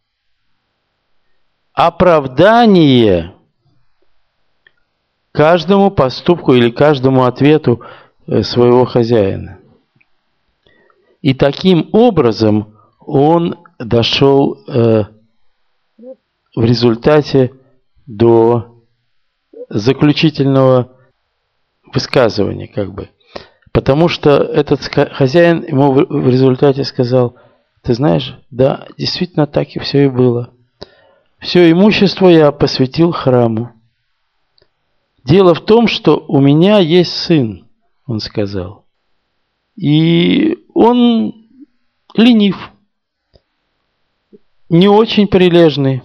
оправдание 1.73 3.35
каждому 5.31 5.91
поступку 5.91 6.53
или 6.53 6.71
каждому 6.71 7.25
ответу 7.25 7.81
своего 8.27 8.85
хозяина. 8.85 9.59
И 11.21 11.33
таким 11.33 11.89
образом 11.91 12.75
он 12.99 13.57
дошел 13.79 14.59
э, 14.67 15.03
в 16.55 16.63
результате 16.63 17.51
до 18.05 18.81
заключительного 19.69 20.91
высказывания, 21.93 22.67
как 22.67 22.93
бы. 22.93 23.09
Потому 23.71 24.07
что 24.07 24.37
этот 24.37 24.81
хозяин 25.13 25.63
ему 25.63 25.91
в 25.91 26.29
результате 26.29 26.83
сказал, 26.83 27.35
ты 27.81 27.93
знаешь, 27.93 28.37
да, 28.49 28.87
действительно 28.97 29.47
так 29.47 29.69
и 29.75 29.79
все 29.79 30.05
и 30.05 30.09
было. 30.09 30.51
Все 31.39 31.69
имущество 31.69 32.27
я 32.27 32.51
посвятил 32.51 33.11
храму. 33.11 33.71
Дело 35.23 35.53
в 35.53 35.61
том, 35.61 35.87
что 35.87 36.23
у 36.27 36.39
меня 36.39 36.79
есть 36.79 37.11
сын, 37.11 37.64
он 38.05 38.19
сказал. 38.19 38.85
И 39.75 40.65
он 40.73 41.47
ленив 42.15 42.55
не 44.69 44.87
очень 44.87 45.27
прилежный. 45.27 46.01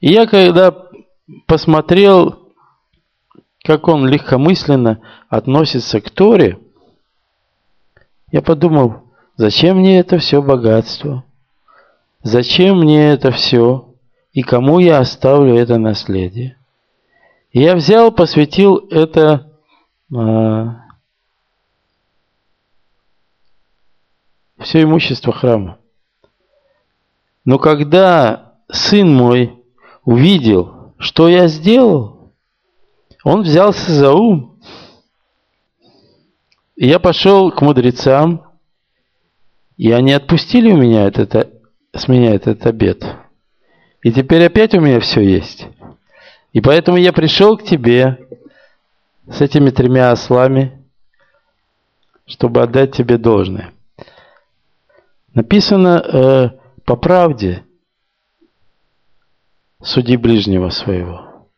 И 0.00 0.12
я 0.12 0.26
когда 0.26 0.74
посмотрел, 1.46 2.52
как 3.64 3.88
он 3.88 4.06
легкомысленно 4.06 5.00
относится 5.28 6.00
к 6.00 6.10
Торе, 6.10 6.58
я 8.30 8.42
подумал, 8.42 9.04
зачем 9.36 9.78
мне 9.78 9.98
это 9.98 10.18
все 10.18 10.42
богатство? 10.42 11.24
Зачем 12.22 12.80
мне 12.80 13.10
это 13.10 13.30
все? 13.30 13.94
И 14.32 14.42
кому 14.42 14.80
я 14.80 14.98
оставлю 14.98 15.54
это 15.54 15.78
наследие? 15.78 16.56
И 17.52 17.60
я 17.60 17.76
взял, 17.76 18.10
посвятил 18.10 18.76
это 18.90 19.53
все 24.60 24.82
имущество 24.82 25.32
храма. 25.32 25.78
Но 27.44 27.58
когда 27.58 28.54
сын 28.70 29.12
мой 29.14 29.62
увидел, 30.04 30.94
что 30.98 31.28
я 31.28 31.48
сделал, 31.48 32.32
он 33.22 33.42
взялся 33.42 33.92
за 33.92 34.12
ум. 34.12 34.60
Я 36.76 36.98
пошел 36.98 37.50
к 37.52 37.60
мудрецам, 37.62 38.42
и 39.76 39.90
они 39.90 40.12
отпустили 40.12 40.70
у 40.70 40.76
меня 40.76 41.06
этот, 41.06 41.52
с 41.92 42.08
меня 42.08 42.34
этот 42.34 42.66
обед. 42.66 43.04
И 44.02 44.12
теперь 44.12 44.44
опять 44.44 44.74
у 44.74 44.80
меня 44.80 45.00
все 45.00 45.20
есть. 45.20 45.66
И 46.52 46.60
поэтому 46.60 46.98
я 46.98 47.12
пришел 47.12 47.56
к 47.56 47.64
тебе 47.64 48.23
с 49.26 49.40
этими 49.40 49.70
тремя 49.70 50.12
ослами, 50.12 50.84
чтобы 52.26 52.62
отдать 52.62 52.94
тебе 52.94 53.18
должное. 53.18 53.72
Написано, 55.32 56.00
э, 56.00 56.50
по 56.84 56.96
правде 56.96 57.64
суди 59.82 60.16
ближнего 60.16 60.70
своего. 60.70 61.48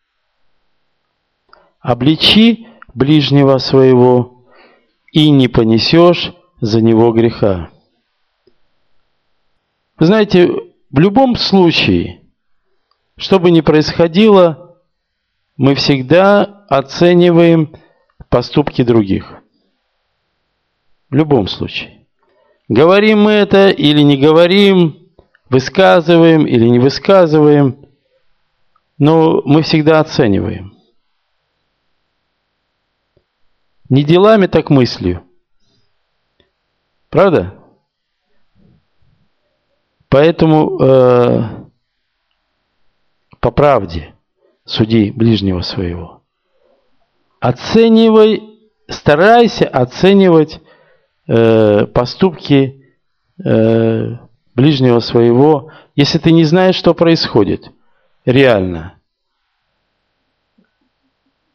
Обличи 1.81 2.69
ближнего 2.95 3.59
своего 3.59 4.45
и 5.13 5.31
не 5.31 5.49
понесешь 5.49 6.33
за 6.61 6.81
него 6.81 7.13
греха. 7.13 7.71
Вы 9.99 10.07
знаете, 10.07 10.49
в 10.91 10.99
любом 10.99 11.37
случае, 11.37 12.23
что 13.17 13.39
бы 13.39 13.51
ни 13.51 13.61
происходило, 13.61 14.66
мы 15.57 15.75
всегда 15.75 16.43
оцениваем 16.69 17.75
поступки 18.29 18.83
других. 18.83 19.43
В 21.09 21.15
любом 21.15 21.49
случае. 21.49 22.07
Говорим 22.69 23.23
мы 23.23 23.33
это 23.33 23.71
или 23.71 24.03
не 24.03 24.17
говорим, 24.17 25.09
высказываем 25.49 26.47
или 26.47 26.69
не 26.69 26.79
высказываем, 26.79 27.87
но 28.99 29.41
мы 29.45 29.63
всегда 29.63 30.01
оцениваем. 30.01 30.75
Не 33.89 34.03
делами, 34.03 34.49
так 34.49 34.69
мыслью. 34.69 35.23
Правда? 37.09 37.55
Поэтому 40.09 40.81
э, 40.81 41.67
по 43.39 43.53
правде 43.53 44.16
суди 44.67 45.11
ближнего 45.13 45.63
своего. 45.63 46.23
Оценивай, 47.41 48.43
старайся 48.89 49.67
оценивать 49.67 50.61
э, 51.29 51.87
поступки 51.87 52.85
э, 53.43 54.17
ближнего 54.55 55.01
своего, 55.01 55.71
если 55.95 56.19
ты 56.19 56.33
не 56.33 56.45
знаешь, 56.45 56.75
что 56.77 56.95
происходит 56.95 57.71
реально, 58.25 58.99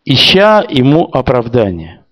ища 0.05 0.65
ему 0.67 1.05
оправдание. 1.11 2.05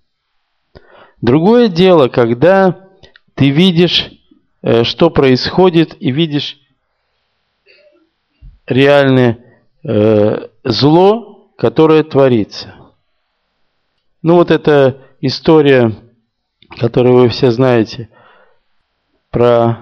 Другое 1.21 1.69
дело, 1.69 2.07
когда 2.07 2.87
ты 3.35 3.49
видишь, 3.49 4.11
э, 4.61 4.83
что 4.83 5.09
происходит, 5.09 5.95
и 6.01 6.11
видишь 6.11 6.59
реальное 8.67 9.31
э, 9.31 9.48
зло, 9.83 11.51
которое 11.57 12.03
творится. 12.03 12.75
Ну 14.21 14.35
вот 14.35 14.51
эта 14.51 14.97
история, 15.21 15.93
которую 16.77 17.15
вы 17.15 17.29
все 17.29 17.51
знаете, 17.51 18.09
про 19.29 19.79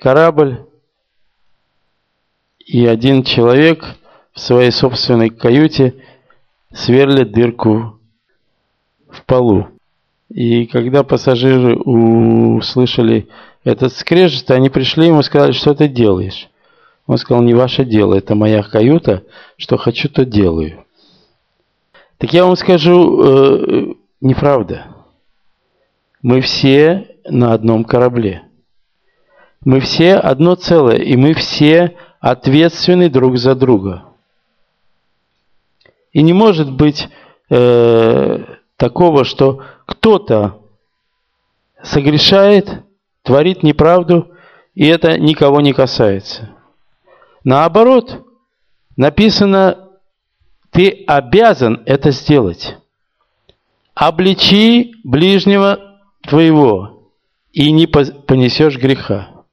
корабль, 0.00 0.66
и 2.58 2.86
один 2.86 3.24
человек 3.24 3.84
в 4.32 4.40
своей 4.40 4.70
собственной 4.70 5.30
каюте 5.30 5.94
сверлит 6.72 7.32
дырку 7.32 7.98
в 9.10 9.24
полу. 9.26 9.68
И 10.28 10.66
когда 10.66 11.02
пассажиры 11.02 11.76
услышали 11.76 13.28
этот 13.64 13.92
скрежет, 13.92 14.50
они 14.50 14.70
пришли 14.70 15.08
ему 15.08 15.20
и 15.20 15.24
сказали, 15.24 15.52
что 15.52 15.74
ты 15.74 15.88
делаешь. 15.88 16.48
Он 17.06 17.18
сказал, 17.18 17.42
не 17.42 17.54
ваше 17.54 17.84
дело, 17.84 18.14
это 18.14 18.34
моя 18.34 18.62
каюта, 18.62 19.24
что 19.56 19.76
хочу, 19.76 20.08
то 20.08 20.24
делаю. 20.24 20.84
Так 22.18 22.32
я 22.32 22.44
вам 22.44 22.56
скажу, 22.56 23.22
э, 23.22 23.94
неправда. 24.20 24.86
Мы 26.22 26.40
все 26.40 27.16
на 27.24 27.52
одном 27.52 27.84
корабле. 27.84 28.44
Мы 29.64 29.80
все 29.80 30.14
одно 30.14 30.54
целое, 30.54 30.98
и 30.98 31.16
мы 31.16 31.34
все 31.34 31.96
ответственны 32.20 33.08
друг 33.08 33.38
за 33.38 33.54
друга. 33.54 34.04
И 36.12 36.22
не 36.22 36.32
может 36.32 36.70
быть 36.70 37.08
э, 37.50 38.44
такого, 38.76 39.24
что 39.24 39.64
кто-то 39.86 40.60
согрешает, 41.82 42.82
творит 43.22 43.62
неправду, 43.62 44.30
и 44.74 44.86
это 44.86 45.18
никого 45.18 45.60
не 45.60 45.72
касается. 45.72 46.51
Наоборот, 47.44 48.26
написано, 48.96 49.90
ты 50.70 51.04
обязан 51.06 51.82
это 51.86 52.10
сделать. 52.10 52.76
Обличи 53.94 54.94
ближнего 55.04 56.00
твоего, 56.22 56.92
и 57.52 57.70
не 57.70 57.86
понесешь 57.86 58.78
греха. 58.78 59.44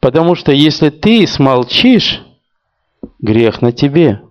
Потому 0.00 0.34
что 0.34 0.52
если 0.52 0.90
ты 0.90 1.26
смолчишь, 1.26 2.22
грех 3.18 3.62
на 3.62 3.72
тебе. 3.72 4.22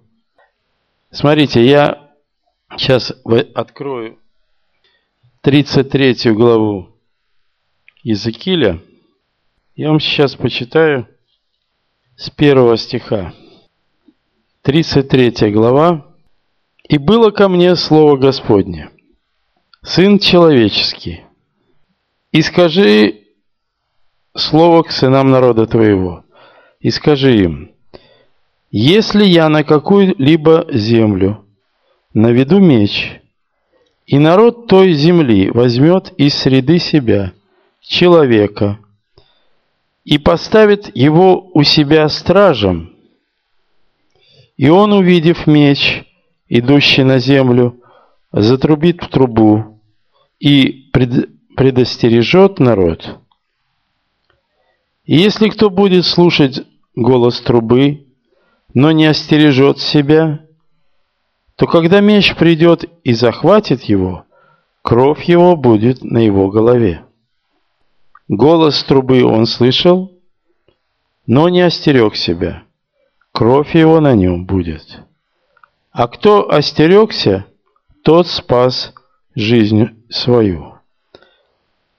Смотрите, 1.12 1.66
я 1.66 2.12
сейчас 2.78 3.14
открою 3.54 4.20
33 5.42 6.32
главу 6.34 6.90
Иезекииля. 8.04 8.82
Я 9.76 9.90
вам 9.90 10.00
сейчас 10.00 10.36
почитаю 10.36 11.08
с 12.15 12.30
первого 12.30 12.78
стиха. 12.78 13.34
33 14.63 15.51
глава. 15.51 16.06
«И 16.88 16.97
было 16.97 17.32
ко 17.32 17.49
мне 17.49 17.75
слово 17.75 18.15
Господне, 18.15 18.89
Сын 19.82 20.19
человеческий, 20.19 21.23
и 22.32 22.41
скажи 22.41 23.23
слово 24.36 24.84
к 24.84 24.91
сынам 24.91 25.32
народа 25.32 25.65
твоего, 25.65 26.23
и 26.80 26.91
скажи 26.91 27.38
им, 27.38 27.71
если 28.69 29.25
я 29.25 29.49
на 29.49 29.63
какую-либо 29.63 30.67
землю 30.71 31.43
наведу 32.13 32.60
меч, 32.60 33.19
и 34.06 34.19
народ 34.19 34.67
той 34.67 34.93
земли 34.93 35.49
возьмет 35.49 36.13
из 36.17 36.36
среды 36.36 36.78
себя 36.78 37.34
человека 37.82 38.80
и 40.06 40.20
поставит 40.20 40.96
его 40.96 41.50
у 41.54 41.63
себя 41.63 42.08
стражем, 42.08 42.96
и 44.56 44.70
он, 44.70 44.94
увидев 44.94 45.48
меч, 45.48 46.06
идущий 46.48 47.04
на 47.04 47.20
землю, 47.20 47.82
затрубит 48.32 49.04
в 49.04 49.10
трубу 49.10 49.82
и 50.39 50.89
пред, 50.94 51.30
предостережет 51.56 52.60
народ. 52.60 53.20
И 55.06 55.18
если 55.18 55.50
кто 55.50 55.70
будет 55.70 56.06
слушать 56.06 56.63
голос 56.96 57.41
трубы, 57.41 58.08
но 58.74 58.91
не 58.91 59.08
остережет 59.08 59.80
себя, 59.80 60.46
то 61.56 61.68
когда 61.68 62.00
меч 62.00 62.36
придет 62.36 62.86
и 63.04 63.13
захватит 63.13 63.84
его, 63.84 64.26
кровь 64.82 65.24
его 65.24 65.56
будет 65.56 66.04
на 66.04 66.20
его 66.20 66.50
голове. 66.50 67.05
Голос 68.28 68.84
трубы 68.84 69.24
он 69.24 69.46
слышал, 69.46 70.12
но 71.28 71.48
не 71.50 71.62
остерег 71.62 72.16
себя. 72.16 72.64
Кровь 73.32 73.76
его 73.76 74.00
на 74.00 74.16
нем 74.16 74.46
будет. 74.46 75.02
А 75.92 76.08
кто 76.08 76.50
остерегся, 76.50 77.46
тот 78.04 78.28
спас 78.28 78.94
жизнь 79.36 79.90
свою. 80.10 80.76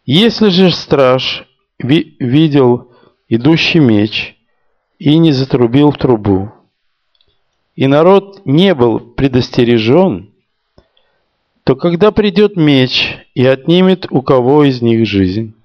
Если 0.05 0.49
же 0.49 0.73
страж 0.73 1.47
ви 1.79 2.17
видел 2.19 2.93
идущий 3.29 3.81
меч 3.81 4.37
и 4.99 5.19
не 5.19 5.33
затрубил 5.33 5.93
в 5.93 5.99
трубу, 5.99 6.53
и 7.77 7.87
народ 7.87 8.45
не 8.45 8.75
был 8.75 8.99
предостережен, 8.99 10.33
то 11.65 11.77
когда 11.77 12.11
придет 12.11 12.57
меч 12.57 13.19
и 13.35 13.45
отнимет 13.45 14.07
у 14.11 14.23
кого 14.23 14.65
из 14.65 14.83
них 14.83 15.07
жизнь, 15.07 15.56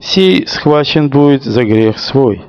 сей 0.00 0.46
схвачен 0.46 1.08
будет 1.08 1.42
за 1.42 1.64
грех 1.64 1.98
свой, 1.98 2.44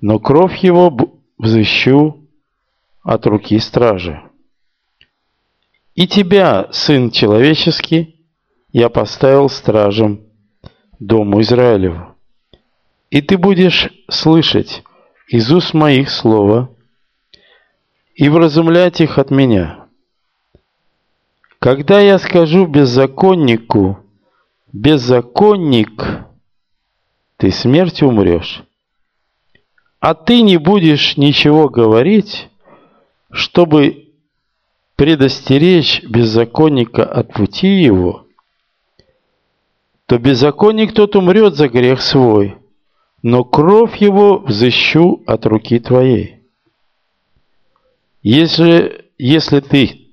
но 0.00 0.18
кровь 0.18 0.58
его 0.58 0.96
взыщу 1.38 2.26
от 3.02 3.26
руки 3.26 3.58
стражи. 3.58 4.22
И 5.94 6.06
тебя, 6.06 6.68
сын 6.72 7.10
человеческий, 7.10 8.26
я 8.72 8.90
поставил 8.90 9.48
стражем 9.48 10.20
дому 10.98 11.40
Израилеву. 11.40 12.14
И 13.10 13.22
ты 13.22 13.38
будешь 13.38 13.88
слышать 14.10 14.82
из 15.28 15.50
уст 15.50 15.72
моих 15.72 16.10
слова 16.10 16.70
и 18.14 18.28
вразумлять 18.28 19.00
их 19.00 19.18
от 19.18 19.30
меня. 19.30 19.86
Когда 21.58 22.00
я 22.00 22.18
скажу 22.18 22.66
беззаконнику, 22.66 23.98
беззаконник, 24.72 26.25
ты 27.36 27.50
смертью 27.50 28.08
умрешь, 28.08 28.62
а 30.00 30.14
ты 30.14 30.42
не 30.42 30.56
будешь 30.56 31.16
ничего 31.16 31.68
говорить, 31.68 32.48
чтобы 33.30 34.10
предостеречь 34.96 36.02
беззаконника 36.04 37.04
от 37.04 37.32
пути 37.32 37.68
его– 37.68 38.22
то 40.06 40.18
беззаконник 40.18 40.94
тот 40.94 41.16
умрет 41.16 41.56
за 41.56 41.68
грех 41.68 42.00
свой, 42.00 42.56
но 43.22 43.44
кровь 43.44 43.96
его 43.98 44.38
взыщу 44.38 45.22
от 45.26 45.46
руки 45.46 45.80
твоей. 45.80 46.44
Если, 48.22 49.06
если 49.18 49.60
ты 49.60 50.08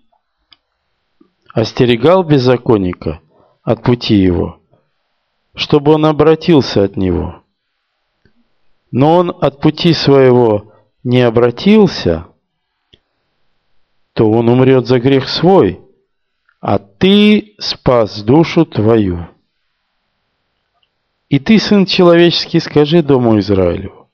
остерегал 1.54 2.24
беззаконника 2.24 3.22
от 3.62 3.84
пути 3.84 4.16
его, 4.16 4.60
чтобы 5.56 5.94
он 5.94 6.06
обратился 6.06 6.84
от 6.84 6.98
него, 6.98 7.44
но 8.92 9.18
он 9.18 9.30
от 9.42 9.60
пути 9.60 9.94
своего 9.94 10.74
не 11.04 11.22
обратился, 11.22 12.28
то 14.14 14.30
он 14.30 14.50
умрет 14.50 14.88
за 14.88 15.00
грех 15.00 15.28
свой, 15.28 15.82
а 16.60 16.80
ты 16.80 17.56
спас 17.60 18.22
душу 18.22 18.66
твою. 18.66 19.28
И 21.30 21.40
ты, 21.40 21.60
сын 21.60 21.86
человеческий, 21.86 22.60
скажи 22.60 23.02
дому 23.02 23.40
Израилю. 23.40 24.08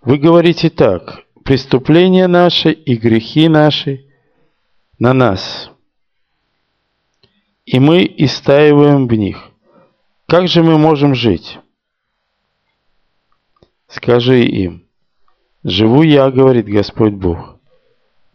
Вы 0.00 0.18
говорите 0.18 0.70
так, 0.70 1.24
преступления 1.44 2.26
наши 2.26 2.72
и 2.72 2.96
грехи 2.96 3.48
наши 3.48 4.06
на 4.98 5.12
нас, 5.12 5.70
и 7.66 7.78
мы 7.78 8.12
истаиваем 8.16 9.06
в 9.06 9.14
них. 9.14 9.51
Как 10.32 10.48
же 10.48 10.62
мы 10.62 10.78
можем 10.78 11.14
жить? 11.14 11.58
Скажи 13.86 14.46
им, 14.46 14.86
живу 15.62 16.00
я, 16.00 16.30
говорит 16.30 16.64
Господь 16.64 17.12
Бог, 17.12 17.58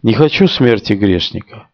не 0.04 0.14
хочу 0.14 0.48
смерти 0.48 0.94
грешника, 0.94 1.72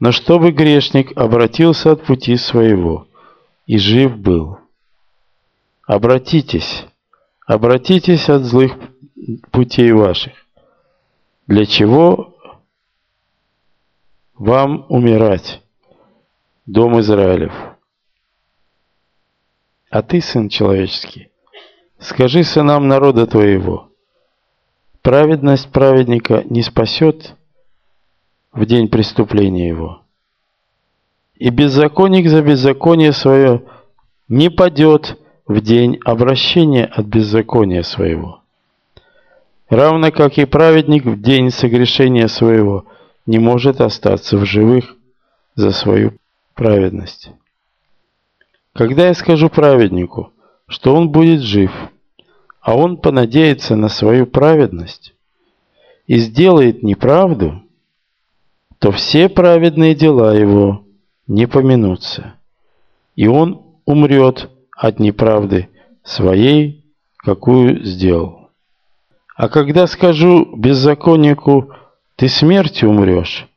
но 0.00 0.10
чтобы 0.10 0.50
грешник 0.50 1.16
обратился 1.16 1.92
от 1.92 2.02
пути 2.02 2.36
своего 2.36 3.06
и 3.66 3.78
жив 3.78 4.16
был. 4.18 4.58
обратитесь, 5.86 6.84
обратитесь 7.46 8.28
от 8.28 8.42
злых 8.42 8.72
путей 9.52 9.92
ваших. 9.92 10.34
Для 11.46 11.66
чего 11.66 12.36
вам 14.34 14.86
умирать, 14.88 15.62
дом 16.66 16.98
Израилев? 16.98 17.75
А 19.90 20.02
ты, 20.02 20.20
сын 20.20 20.48
человеческий, 20.48 21.30
скажи 21.98 22.42
сынам 22.42 22.88
народа 22.88 23.26
твоего, 23.26 23.90
праведность 25.02 25.70
праведника 25.70 26.44
не 26.48 26.62
спасет 26.62 27.34
в 28.52 28.64
день 28.66 28.88
преступления 28.88 29.68
его, 29.68 30.02
и 31.34 31.50
беззаконник 31.50 32.28
за 32.28 32.42
беззаконие 32.42 33.12
свое 33.12 33.62
не 34.28 34.50
падет 34.50 35.18
в 35.46 35.60
день 35.60 35.98
обращения 36.04 36.84
от 36.84 37.06
беззакония 37.06 37.82
своего 37.82 38.40
равно 39.68 40.10
как 40.10 40.38
и 40.38 40.44
праведник 40.44 41.04
в 41.04 41.20
день 41.20 41.50
согрешения 41.50 42.28
своего 42.28 42.86
не 43.26 43.38
может 43.38 43.80
остаться 43.80 44.36
в 44.36 44.44
живых 44.44 44.94
за 45.54 45.72
свою 45.72 46.14
праведность. 46.54 47.30
Когда 48.76 49.06
я 49.06 49.14
скажу 49.14 49.48
праведнику, 49.48 50.34
что 50.68 50.94
он 50.94 51.08
будет 51.08 51.40
жив, 51.40 51.72
а 52.60 52.76
он 52.76 52.98
понадеется 52.98 53.74
на 53.74 53.88
свою 53.88 54.26
праведность 54.26 55.14
и 56.06 56.18
сделает 56.18 56.82
неправду, 56.82 57.62
то 58.78 58.92
все 58.92 59.30
праведные 59.30 59.94
дела 59.94 60.34
его 60.34 60.84
не 61.26 61.46
поминутся, 61.46 62.34
и 63.14 63.26
он 63.26 63.62
умрет 63.86 64.50
от 64.76 64.98
неправды 64.98 65.70
своей, 66.04 66.84
какую 67.16 67.82
сделал. 67.82 68.50
А 69.36 69.48
когда 69.48 69.86
скажу 69.86 70.54
беззаконнику, 70.54 71.72
ты 72.16 72.28
смертью 72.28 72.90
умрешь, 72.90 73.48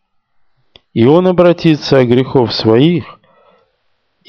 и 0.94 1.04
он 1.04 1.28
обратится 1.28 1.98
о 1.98 2.06
грехов 2.06 2.54
своих 2.54 3.19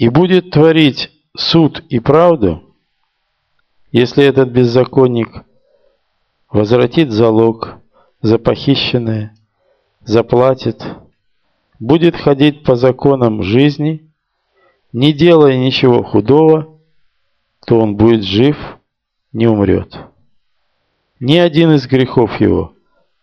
и 0.00 0.08
будет 0.08 0.50
творить 0.50 1.10
суд 1.36 1.84
и 1.90 2.00
правду, 2.00 2.74
если 3.92 4.24
этот 4.24 4.48
беззаконник 4.48 5.44
возвратит 6.48 7.10
залог 7.10 7.74
за 8.22 8.38
похищенное, 8.38 9.36
заплатит, 10.02 10.82
будет 11.78 12.16
ходить 12.16 12.64
по 12.64 12.76
законам 12.76 13.42
жизни, 13.42 14.10
не 14.94 15.12
делая 15.12 15.58
ничего 15.58 16.02
худого, 16.02 16.78
то 17.66 17.78
он 17.78 17.96
будет 17.96 18.24
жив, 18.24 18.56
не 19.32 19.48
умрет. 19.48 19.98
Ни 21.20 21.36
один 21.36 21.72
из 21.72 21.86
грехов 21.86 22.40
его, 22.40 22.72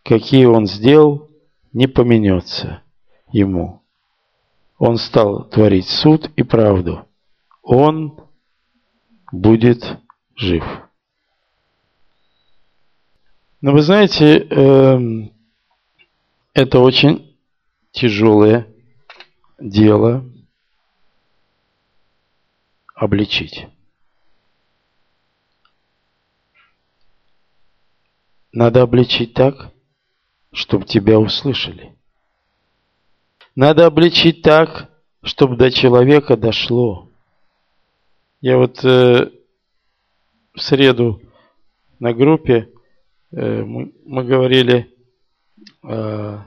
какие 0.03 0.45
он 0.45 0.67
сделал, 0.67 1.27
не 1.73 1.87
поменется 1.87 2.83
ему. 3.31 3.81
Он 4.77 4.97
стал 4.97 5.49
творить 5.49 5.87
суд 5.87 6.31
и 6.35 6.43
правду. 6.43 7.07
Он 7.63 8.29
будет 9.31 9.97
жив. 10.35 10.63
Но 13.59 13.71
вы 13.71 13.81
знаете, 13.81 14.37
эм, 14.37 15.33
это 16.53 16.79
очень 16.79 17.35
тяжелое 17.91 18.67
дело 19.59 20.23
обличить. 22.93 23.67
Надо 28.51 28.83
обличить 28.83 29.33
так, 29.33 29.71
чтобы 30.51 30.85
тебя 30.85 31.19
услышали. 31.19 31.96
Надо 33.57 33.87
обличить 33.87 34.43
так, 34.43 34.87
чтобы 35.23 35.55
до 35.55 35.71
человека 35.71 36.37
дошло. 36.37 37.09
Я 38.39 38.55
вот 38.59 38.85
э, 38.85 39.31
в 40.53 40.61
среду 40.61 41.19
на 41.97 42.13
группе 42.13 42.69
э, 43.31 43.63
мы, 43.63 43.91
мы 44.05 44.23
говорили 44.25 44.93
э, 45.83 46.37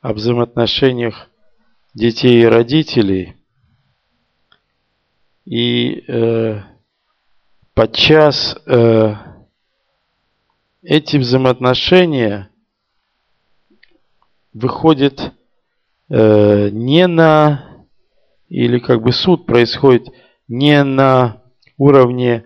о 0.00 0.12
взаимоотношениях 0.14 1.28
детей 1.92 2.40
и 2.40 2.46
родителей. 2.46 3.36
И 5.44 6.02
э, 6.08 6.62
подчас 7.74 8.56
э, 8.64 9.14
эти 10.80 11.18
взаимоотношения 11.18 12.50
выходят 14.54 15.34
э, 16.08 16.68
не 16.70 17.06
на, 17.06 17.84
или 18.48 18.78
как 18.78 19.02
бы 19.02 19.12
суд 19.12 19.46
происходит 19.46 20.08
не 20.48 20.82
на 20.82 21.42
уровне 21.76 22.44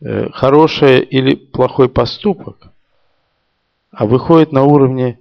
э, 0.00 0.30
хороший 0.30 1.00
или 1.00 1.34
плохой 1.34 1.88
поступок, 1.88 2.72
а 3.90 4.06
выходит 4.06 4.52
на 4.52 4.64
уровне 4.64 5.18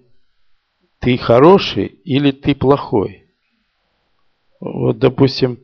ты 0.99 1.17
хороший 1.17 1.85
или 1.85 2.31
ты 2.31 2.55
плохой. 2.55 3.25
Вот, 4.59 4.97
допустим, 4.97 5.59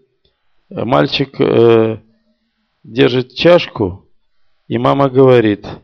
мальчик 0.70 1.40
э, 1.40 2.00
держит 2.84 3.34
чашку, 3.34 4.06
и 4.68 4.78
мама 4.78 5.10
говорит– 5.10 5.68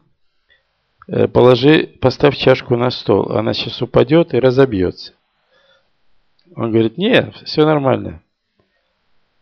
Э, 1.12 1.28
положи, 1.28 1.90
поставь 2.00 2.38
чашку 2.38 2.76
на 2.76 2.92
стол, 2.92 3.32
она 3.32 3.54
сейчас 3.54 3.82
упадет 3.82 4.36
и 4.36 4.40
разобьется. 4.40 5.14
Он 6.60 6.72
говорит, 6.72 6.98
нет, 6.98 7.34
все 7.46 7.66
нормально. 7.66 8.22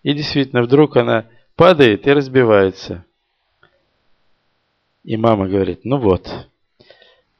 И 0.04 0.14
действительно, 0.14 0.62
вдруг 0.62 0.98
она 0.98 1.26
падает 1.56 2.06
и 2.06 2.12
разбивается. 2.14 3.06
И 5.04 5.18
мама 5.18 5.48
говорит, 5.48 5.80
ну 5.84 5.98
вот, 5.98 6.48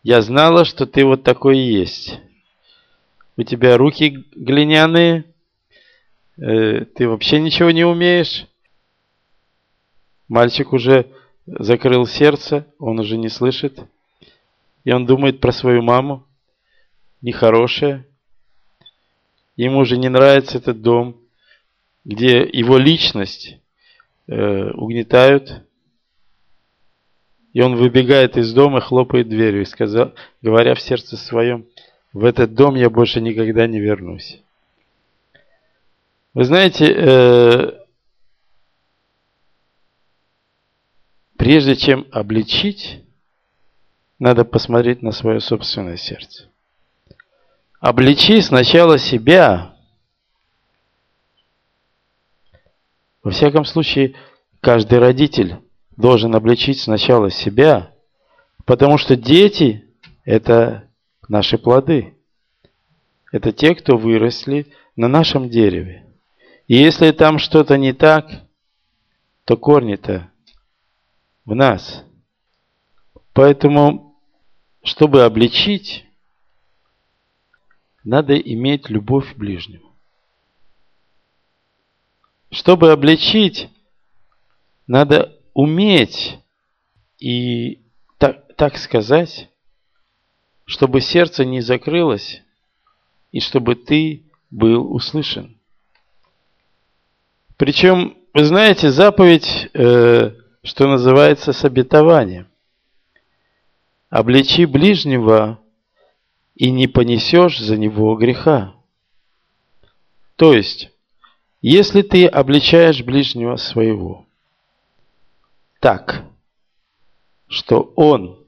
я 0.02 0.22
знала, 0.22 0.66
что 0.66 0.88
ты 0.88 1.06
вот 1.06 1.22
такой 1.22 1.60
и 1.60 1.72
есть. 1.72 2.20
У 3.38 3.44
тебя 3.44 3.78
руки 3.78 4.26
глиняные, 4.36 5.26
э, 6.38 6.86
ты 6.86 7.08
вообще 7.08 7.40
ничего 7.40 7.70
не 7.70 7.86
умеешь. 7.86 8.48
Мальчик 10.28 10.74
уже 10.74 11.06
закрыл 11.46 12.08
сердце, 12.08 12.66
он 12.80 13.00
уже 13.00 13.16
не 13.16 13.30
слышит. 13.30 13.80
И 14.86 14.92
он 14.92 15.06
думает 15.06 15.40
про 15.40 15.52
свою 15.52 15.84
маму, 15.84 16.26
нехорошее. 17.22 18.07
Ему 19.58 19.80
уже 19.80 19.98
не 19.98 20.08
нравится 20.08 20.60
этот 20.60 20.82
дом, 20.82 21.18
где 22.06 22.48
его 22.48 22.78
личность 22.78 23.58
э, 24.28 24.72
угнетают. 24.72 25.64
И 27.54 27.62
он 27.62 27.76
выбегает 27.76 28.38
из 28.38 28.54
дома, 28.54 28.80
хлопает 28.82 29.28
дверью 29.28 29.64
и 29.64 29.66
сказал, 29.66 30.14
говоря 30.44 30.76
в 30.76 30.80
сердце 30.80 31.18
своем, 31.18 31.66
в 32.14 32.24
этот 32.24 32.54
дом 32.54 32.76
я 32.76 32.90
больше 32.92 33.20
никогда 33.20 33.66
не 33.66 33.80
вернусь. 33.80 34.40
Вы 36.36 36.44
знаете, 36.44 36.94
э, 36.96 37.80
прежде 41.36 41.76
чем 41.76 42.06
обличить, 42.12 43.04
надо 44.20 44.46
посмотреть 44.46 45.02
на 45.02 45.12
свое 45.12 45.40
собственное 45.40 45.98
сердце. 45.98 46.48
Обличи 47.80 48.42
сначала 48.42 48.98
себя. 48.98 49.76
Во 53.22 53.32
всяком 53.32 53.66
случае, 53.66 54.16
каждый 54.62 55.00
родитель 55.00 55.58
должен 55.96 56.34
обличить 56.36 56.80
сначала 56.80 57.30
себя, 57.30 57.94
потому 58.66 58.98
что 58.98 59.16
дети– 59.16 59.86
это 60.26 60.90
наши 61.28 61.58
плоды. 61.58 62.16
Это 63.32 63.52
те, 63.52 63.76
кто 63.76 63.98
выросли 63.98 64.74
на 64.96 65.08
нашем 65.08 65.50
дереве. 65.50 66.06
И 66.68 66.76
если 66.76 67.12
там 67.12 67.38
что-то 67.38 67.78
не 67.78 67.94
так, 67.94 68.28
то 69.46 69.56
корни-то 69.56 70.32
в 71.46 71.54
нас. 71.54 72.04
Поэтому 73.34 74.20
чтобы 74.84 75.24
обличить, 75.24 76.07
надо 78.08 78.38
иметь 78.38 78.90
любовь 78.90 79.34
к 79.34 79.38
ближнему. 79.38 79.94
Чтобы 82.50 82.94
обличить, 82.94 83.70
надо 84.88 85.38
уметь 85.54 86.40
и 87.20 87.82
так, 88.18 88.56
так 88.56 88.78
сказать, 88.78 89.50
чтобы 90.64 91.02
сердце 91.02 91.44
не 91.44 91.60
закрылось 91.60 92.42
и 93.34 93.42
чтобы 93.42 93.76
ты 93.76 94.24
был 94.52 94.90
услышан. 94.90 95.58
Причем, 97.58 98.16
вы 98.34 98.46
знаете, 98.46 98.90
заповедь, 98.90 99.70
э, 99.74 100.32
что 100.64 100.88
называется, 100.88 101.52
с 101.52 101.66
обетованием. 101.66 102.48
Обличи 104.10 104.66
ближнего, 104.66 105.60
и 106.58 106.72
не 106.72 106.88
понесешь 106.88 107.60
за 107.60 107.78
него 107.78 108.16
греха. 108.16 108.74
То 110.36 110.54
есть, 110.54 110.92
если 111.62 112.02
ты 112.02 112.26
обличаешь 112.26 113.04
ближнего 113.04 113.58
своего 113.58 114.26
так, 115.80 116.24
что 117.48 117.94
он 117.96 118.44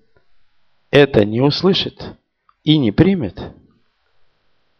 это 0.89 1.23
не 1.23 1.39
услышит 1.39 2.15
и 2.63 2.77
не 2.79 2.91
примет, 2.91 3.39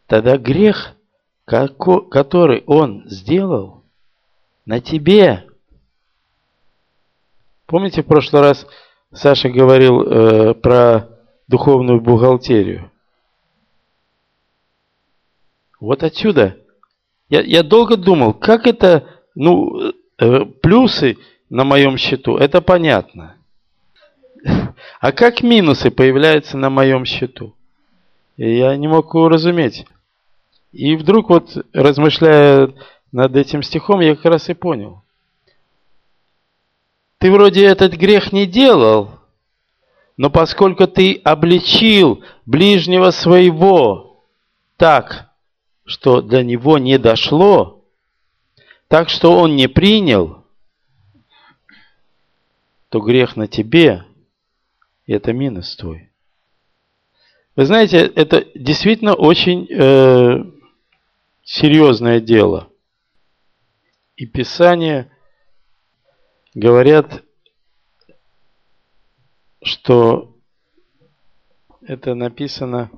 тогда 0.08 0.38
грех, 0.38 0.96
который 1.46 2.64
он 2.66 3.04
сделал, 3.08 3.84
на 4.66 4.80
тебе. 4.80 5.48
Помните, 7.68 8.02
в 8.02 8.08
прошлый 8.08 8.42
раз 8.42 8.68
Саша 9.12 9.50
говорил 9.50 10.02
э, 10.02 10.54
про 10.56 11.10
духовную 11.48 12.02
бухгалтерию? 12.02 12.92
Вот 15.80 16.04
отсюда. 16.04 16.58
Я, 17.30 17.42
я 17.42 17.64
долго 17.64 17.96
думал, 17.96 18.34
как 18.34 18.68
это, 18.68 19.08
ну, 19.36 19.94
э, 20.18 20.46
плюсы 20.62 21.18
на 21.50 21.64
моем 21.64 21.98
счету, 21.98 22.38
это 22.38 22.62
понятно. 22.62 23.36
А 25.00 25.12
как 25.12 25.42
минусы 25.42 25.92
появляются 25.92 26.58
на 26.58 26.70
моем 26.70 27.06
счету? 27.06 27.54
Я 28.38 28.76
не 28.76 28.88
мог 28.88 29.14
уразуметь. 29.14 29.86
И 30.72 30.96
вдруг 30.96 31.30
вот, 31.30 31.66
размышляя 31.74 32.74
над 33.12 33.36
этим 33.36 33.64
стихом, 33.64 34.02
я 34.02 34.16
как 34.16 34.26
раз 34.26 34.50
и 34.50 34.54
понял. 34.54 35.04
Ты 37.18 37.32
вроде 37.32 37.66
этот 37.66 37.94
грех 37.94 38.32
не 38.32 38.46
делал, 38.46 39.12
но 40.16 40.30
поскольку 40.30 40.88
ты 40.88 41.20
обличил 41.24 42.24
ближнего 42.46 43.12
своего 43.12 44.24
так, 44.78 45.29
что 45.90 46.22
до 46.22 46.44
него 46.44 46.78
не 46.78 47.00
дошло, 47.00 47.84
так 48.88 49.10
что 49.10 49.40
он 49.40 49.56
не 49.56 49.68
принял, 49.68 50.46
то 52.90 53.00
грех 53.00 53.36
на 53.36 53.48
тебе, 53.48 54.06
и 55.08 55.14
это 55.14 55.34
минус 55.34 55.76
твой. 55.76 56.12
Вы 57.56 57.66
знаете, 57.66 58.06
это 58.06 58.46
действительно 58.54 59.16
очень 59.16 59.66
э, 59.66 60.44
серьезное 61.44 62.20
дело. 62.20 62.70
И 64.16 64.28
Писание 64.28 65.12
говорят, 66.54 67.24
что 69.64 70.38
это 71.82 72.14
написано 72.14 72.92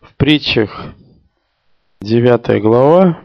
в 0.00 0.14
притчах 0.16 0.94
9 2.02 2.62
глава, 2.62 3.18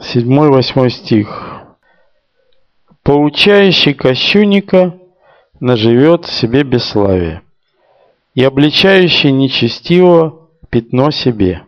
7-8 0.00 0.90
стих. 0.90 1.62
«Поучающий 3.04 3.94
кощунника 3.94 4.98
наживет 5.60 6.26
себе 6.26 6.64
бесславие, 6.64 7.42
и 8.34 8.42
обличающий 8.42 9.30
нечестивого 9.30 10.48
пятно 10.70 11.12
себе. 11.12 11.62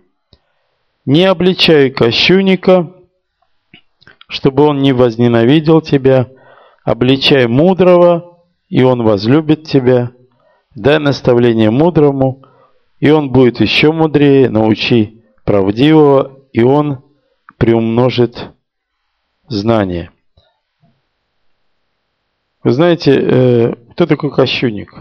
Не 1.06 1.26
обличай 1.26 1.90
кощунника, 1.90 2.92
чтобы 4.26 4.64
он 4.64 4.78
не 4.78 4.92
возненавидел 4.92 5.80
тебя, 5.80 6.28
обличай 6.82 7.46
мудрого, 7.46 8.40
и 8.68 8.82
он 8.82 9.04
возлюбит 9.04 9.62
тебя. 9.62 10.10
Дай 10.74 10.98
наставление 10.98 11.70
мудрому, 11.70 12.42
и 12.98 13.10
он 13.10 13.30
будет 13.30 13.60
еще 13.60 13.92
мудрее, 13.92 14.50
научи 14.50 15.19
правдивого, 15.50 16.46
и 16.52 16.62
он 16.62 17.02
приумножит 17.58 18.52
знание. 19.48 20.12
Вы 22.62 22.70
знаете, 22.70 23.10
э, 23.20 23.74
кто 23.90 24.06
такой 24.06 24.32
кощунник? 24.32 24.94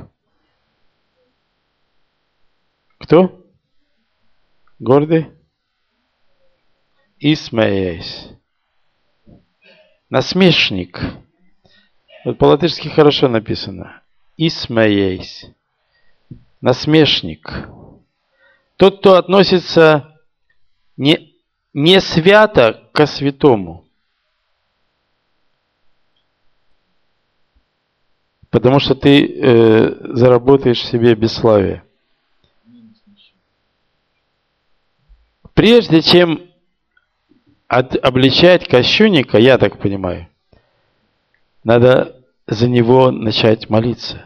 Кто? 2.97 3.45
Гордый? 4.79 5.27
Исмеясь. 7.19 8.29
Насмешник. 10.09 10.99
Вот 12.25 12.39
по-латышски 12.39 12.87
хорошо 12.87 13.27
написано. 13.27 14.01
Исмеясь. 14.35 15.45
Насмешник. 16.59 17.69
Тот, 18.77 18.97
кто 18.97 19.13
относится 19.13 20.08
не, 20.99 21.33
не 21.73 22.01
свято 22.01 22.89
ко 22.91 23.07
святому. 23.07 23.85
Потому 28.49 28.79
что 28.79 28.95
ты 28.95 29.25
э, 29.25 30.13
заработаешь 30.13 30.85
себе 30.85 31.15
бесславие. 31.15 31.83
Прежде 35.53 36.01
чем 36.01 36.49
от, 37.67 37.95
обличать 37.95 38.67
кощунника, 38.67 39.37
я 39.37 39.57
так 39.57 39.79
понимаю, 39.79 40.27
надо 41.63 42.21
за 42.45 42.67
него 42.67 43.11
начать 43.11 43.69
молиться, 43.69 44.25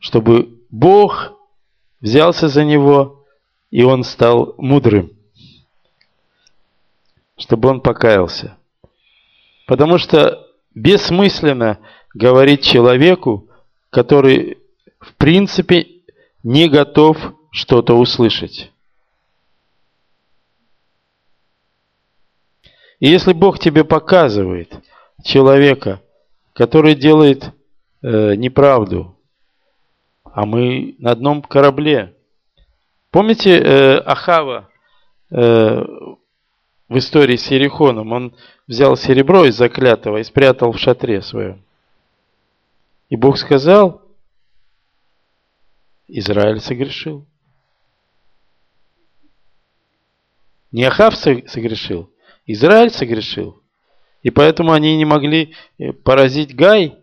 чтобы 0.00 0.62
Бог 0.70 1.32
взялся 2.00 2.48
за 2.48 2.64
него, 2.64 3.24
и 3.70 3.84
он 3.84 4.02
стал 4.02 4.54
мудрым 4.58 5.15
чтобы 7.38 7.68
он 7.68 7.80
покаялся. 7.80 8.56
Потому 9.66 9.98
что 9.98 10.46
бессмысленно 10.74 11.78
говорить 12.14 12.62
человеку, 12.62 13.48
который 13.90 14.58
в 15.00 15.14
принципе 15.14 15.86
не 16.42 16.68
готов 16.68 17.16
что-то 17.50 17.94
услышать. 17.98 18.70
И 23.00 23.08
если 23.08 23.32
Бог 23.32 23.58
тебе 23.58 23.84
показывает 23.84 24.72
человека, 25.22 26.00
который 26.54 26.94
делает 26.94 27.52
э, 28.02 28.34
неправду, 28.36 29.16
а 30.24 30.46
мы 30.46 30.96
на 30.98 31.12
одном 31.12 31.42
корабле. 31.42 32.14
Помните 33.10 33.58
э, 33.58 33.98
Ахава 33.98 34.68
э, 35.30 35.82
в 36.88 36.98
истории 36.98 37.36
с 37.36 37.50
Ерехоном. 37.50 38.12
Он 38.12 38.36
взял 38.66 38.96
серебро 38.96 39.44
из 39.44 39.56
заклятого 39.56 40.18
и 40.18 40.24
спрятал 40.24 40.72
в 40.72 40.78
шатре 40.78 41.22
своем. 41.22 41.62
И 43.08 43.16
Бог 43.16 43.38
сказал, 43.38 44.02
Израиль 46.08 46.60
согрешил. 46.60 47.26
Не 50.72 50.84
Ахав 50.84 51.16
согрешил, 51.16 52.10
Израиль 52.44 52.90
согрешил. 52.90 53.62
И 54.22 54.30
поэтому 54.30 54.72
они 54.72 54.96
не 54.96 55.04
могли 55.04 55.54
э, 55.78 55.92
поразить 55.92 56.54
Гай, 56.54 56.98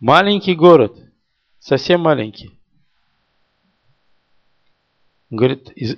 маленький 0.00 0.54
город, 0.54 0.96
совсем 1.60 2.00
маленький. 2.00 2.58
Он 5.30 5.36
говорит, 5.36 5.70
из, 5.76 5.96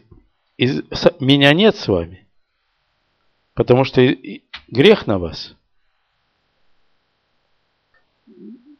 из, 0.58 0.82
меня 1.20 1.54
нет 1.54 1.74
с 1.76 1.88
вами. 1.88 2.21
Потому 3.62 3.84
что 3.84 4.02
грех 4.66 5.06
на 5.06 5.20
вас. 5.20 5.54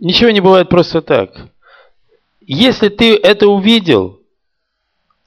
Ничего 0.00 0.30
не 0.30 0.40
бывает 0.40 0.68
просто 0.68 1.00
так. 1.00 1.30
Если 2.40 2.88
ты 2.88 3.14
это 3.14 3.46
увидел, 3.46 4.20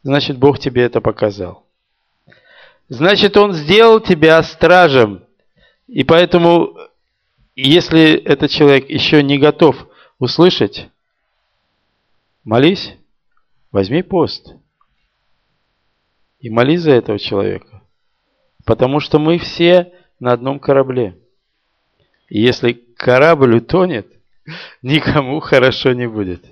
значит 0.03 0.37
Бог 0.37 0.59
тебе 0.59 0.81
это 0.83 0.99
показал. 0.99 1.65
Значит, 2.89 3.37
Он 3.37 3.53
сделал 3.53 4.01
тебя 4.01 4.43
стражем. 4.43 5.23
И 5.87 6.03
поэтому, 6.03 6.77
если 7.55 8.11
этот 8.11 8.51
человек 8.51 8.89
еще 8.89 9.23
не 9.23 9.37
готов 9.37 9.87
услышать, 10.19 10.89
молись, 12.43 12.93
возьми 13.71 14.03
пост. 14.03 14.53
И 16.41 16.49
молись 16.49 16.81
за 16.81 16.91
этого 16.91 17.17
человека. 17.17 17.74
Потому 18.65 18.99
что 18.99 19.19
мы 19.19 19.37
все 19.37 19.93
на 20.19 20.33
одном 20.33 20.59
корабле. 20.59 21.17
И 22.29 22.41
если 22.41 22.73
корабль 22.73 23.57
утонет, 23.57 24.07
никому 24.81 25.39
хорошо 25.39 25.93
не 25.93 26.07
будет. 26.07 26.43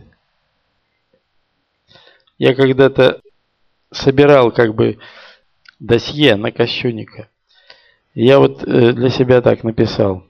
Я 2.38 2.56
когда-то 2.56 3.20
собирал 3.92 4.52
как 4.52 4.76
бы 4.76 5.00
досье 5.80 6.36
на 6.36 6.52
Кощунника. 6.52 7.30
Я 8.14 8.40
вот 8.40 8.64
э, 8.64 8.94
для 8.94 9.10
себя 9.10 9.42
так 9.42 9.64
написал. 9.64 10.24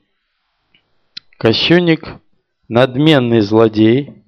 Кощунник 1.37 2.19
надменный 2.69 3.41
злодей, 3.41 4.23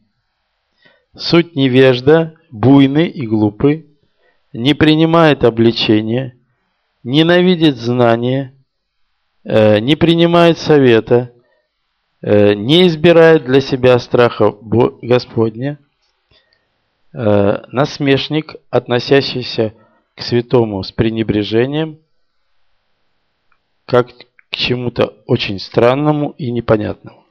суть 1.16 1.56
невежда, 1.56 2.36
буйный 2.52 3.08
и 3.08 3.26
глупый, 3.26 3.86
не 4.52 4.74
принимает 4.74 5.44
обличения, 5.44 6.36
ненавидит 7.06 7.78
знания, 7.78 8.54
э, 9.44 9.80
не 9.80 9.96
принимает 9.96 10.58
совета, 10.58 11.32
э, 12.22 12.56
не 12.56 12.88
избирает 12.88 13.46
для 13.46 13.62
себя 13.62 13.98
страха 14.00 14.52
Господня, 14.52 15.78
э, 17.14 17.64
насмешник, 17.72 18.56
относящийся 18.72 19.76
к 20.16 20.22
святому 20.22 20.82
с 20.84 20.92
пренебрежением, 20.92 22.00
как 23.86 24.10
к 24.50 24.56
чему-то 24.56 25.14
очень 25.28 25.60
странному 25.60 26.32
и 26.32 26.50
непонятному. 26.52 27.24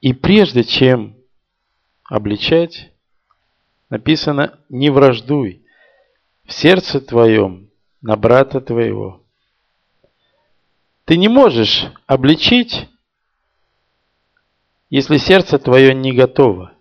И 0.00 0.14
прежде 0.14 0.64
чем 0.64 1.16
обличать, 2.04 2.92
написано 3.90 4.58
«не 4.70 4.88
враждуй 4.88 5.65
в 6.46 6.52
сердце 6.52 7.00
твоем 7.00 7.70
на 8.00 8.16
брата 8.16 8.60
твоего». 8.60 9.22
Ты 11.06 11.16
не 11.16 11.28
можешь 11.28 11.86
обличить, 12.06 12.88
если 14.90 15.18
сердце 15.18 15.58
твое 15.58 15.94
не 15.94 16.12
готово. 16.12 16.72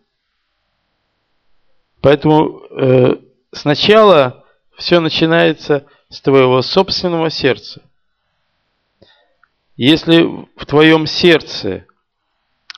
Поэтому 2.01 2.59
э, 2.71 3.17
сначала 3.51 4.43
все 4.77 4.99
начинается 4.99 5.85
с 6.09 6.21
твоего 6.21 6.63
собственного 6.63 7.29
сердца. 7.29 7.83
Если 9.75 10.23
в 10.23 10.65
твоем 10.65 11.05
сердце 11.05 11.85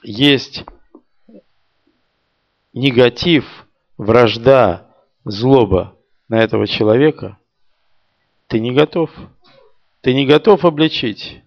есть 0.04 0.66
негатив, 2.74 3.68
вражда, 3.98 4.94
злоба 5.24 5.97
на 6.28 6.40
этого 6.42 6.68
человека, 6.68 7.38
ты 8.48 8.60
не 8.60 8.72
готов. 8.72 9.12
Ты 10.02 10.14
не 10.14 10.26
готов 10.26 10.64
обличить. 10.66 11.42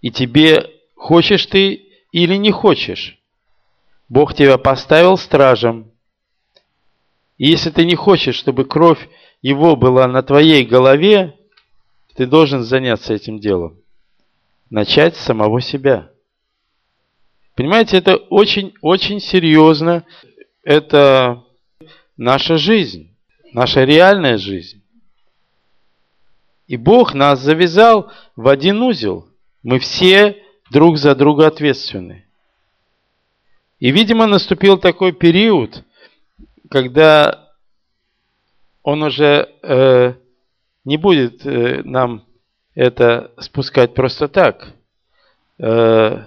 И 0.00 0.10
тебе, 0.10 0.70
хочешь 0.94 1.46
ты 1.46 1.88
или 2.12 2.36
не 2.36 2.50
хочешь, 2.50 3.18
Бог 4.08 4.34
тебя 4.34 4.58
поставил 4.58 5.16
стражем. 5.16 5.90
И 7.38 7.48
если 7.48 7.70
ты 7.70 7.84
не 7.84 7.94
хочешь, 7.94 8.36
чтобы 8.36 8.64
кровь 8.64 9.08
его 9.40 9.76
была 9.76 10.06
на 10.06 10.22
твоей 10.22 10.64
голове, 10.64 11.38
ты 12.14 12.26
должен 12.26 12.62
заняться 12.62 13.14
этим 13.14 13.38
делом. 13.38 13.78
Начать 14.70 15.16
с 15.16 15.20
самого 15.20 15.60
себя. 15.60 16.10
Понимаете, 17.54 17.96
это 17.96 18.16
очень-очень 18.16 19.20
серьезно. 19.20 20.04
Это 20.62 21.43
наша 22.16 22.56
жизнь, 22.56 23.14
наша 23.52 23.84
реальная 23.84 24.38
жизнь. 24.38 24.82
И 26.66 26.76
Бог 26.76 27.14
нас 27.14 27.40
завязал 27.40 28.10
в 28.36 28.48
один 28.48 28.80
узел. 28.82 29.28
Мы 29.62 29.78
все 29.78 30.42
друг 30.70 30.96
за 30.98 31.14
друга 31.14 31.46
ответственны. 31.46 32.24
И, 33.78 33.90
видимо, 33.90 34.26
наступил 34.26 34.78
такой 34.78 35.12
период, 35.12 35.84
когда 36.70 37.50
он 38.82 39.02
уже 39.02 39.48
э, 39.62 40.14
не 40.84 40.96
будет 40.96 41.44
э, 41.44 41.82
нам 41.84 42.24
это 42.74 43.32
спускать 43.38 43.94
просто 43.94 44.28
так. 44.28 44.72
Э, 45.58 46.22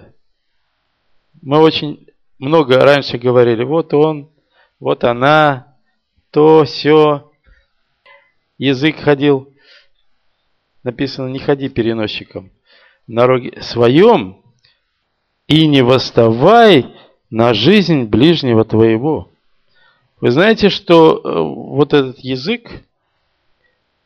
мы 1.42 1.58
очень 1.58 2.06
много 2.38 2.80
раньше 2.80 3.18
говорили, 3.18 3.64
вот 3.64 3.92
он, 3.94 4.30
вот 4.80 5.04
она, 5.04 5.67
то, 6.38 6.62
все. 6.62 7.32
Язык 8.58 9.00
ходил, 9.00 9.52
написано, 10.84 11.26
не 11.26 11.40
ходи 11.40 11.68
переносчиком 11.68 12.52
на 13.08 13.26
роге 13.26 13.60
своем 13.60 14.40
и 15.48 15.66
не 15.66 15.82
восставай 15.82 16.94
на 17.28 17.54
жизнь 17.54 18.04
ближнего 18.04 18.64
твоего. 18.64 19.28
Вы 20.20 20.30
знаете, 20.30 20.68
что 20.68 21.16
э, 21.16 21.40
вот 21.42 21.92
этот 21.92 22.20
язык, 22.20 22.84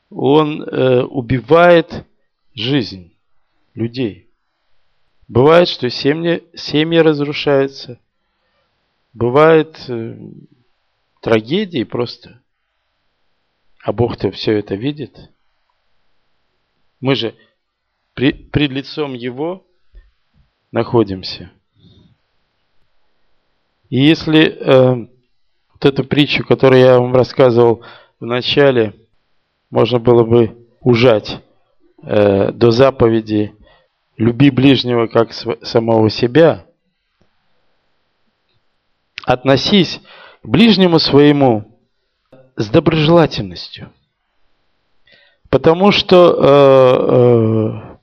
он 0.09 0.63
э, 0.63 1.03
убивает 1.03 2.07
жизнь 2.55 3.13
людей. 3.75 4.27
Бывает, 5.29 5.69
что 5.69 5.91
семьи, 5.91 6.43
семьи 6.55 6.97
разрушаются. 6.97 7.99
Бывает 9.13 9.85
э, 9.89 10.17
трагедии 11.23 11.85
просто. 11.85 12.43
А 13.83 13.93
Бог-то 13.93 14.31
все 14.31 14.59
это 14.59 14.75
видит. 14.75 15.31
Мы 17.01 17.17
же 17.17 17.35
при, 18.15 18.33
пред 18.33 18.71
лицом 18.71 19.15
Его 19.15 19.65
находимся. 20.71 21.51
И 23.89 24.01
если 24.01 24.47
э, 24.47 24.95
вот 25.73 25.85
эту 25.85 26.05
притчу, 26.05 26.45
которую 26.45 26.81
я 26.81 26.99
вам 26.99 27.15
рассказывал 27.15 27.83
в 28.21 28.25
начале, 28.25 28.95
можно 29.71 29.99
было 29.99 30.25
бы 30.25 30.67
ужать 30.81 31.41
э, 32.03 32.53
до 32.53 32.71
заповеди 32.71 33.55
«люби 34.17 34.51
ближнего 34.51 35.07
как 35.07 35.33
самого 35.33 36.09
себя», 36.11 36.67
относись 39.25 40.01
ближнему 40.43 40.99
своему 40.99 41.79
с 42.57 42.69
доброжелательностью. 42.69 43.93
Потому 45.49 45.93
что, 45.93 46.37
э, 46.39 47.97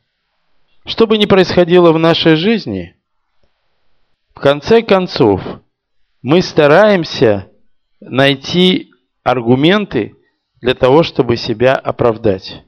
э, 0.85 0.89
что 0.89 1.07
бы 1.07 1.17
ни 1.17 1.25
происходило 1.25 1.91
в 1.91 1.99
нашей 1.99 2.35
жизни, 2.35 2.95
в 4.33 4.39
конце 4.39 4.81
концов, 4.81 5.41
мы 6.21 6.41
стараемся 6.41 7.47
найти 7.99 8.91
аргументы 9.23 10.15
для 10.61 10.75
того, 10.75 11.03
чтобы 11.03 11.37
себя 11.37 11.75
оправдать. 11.75 12.63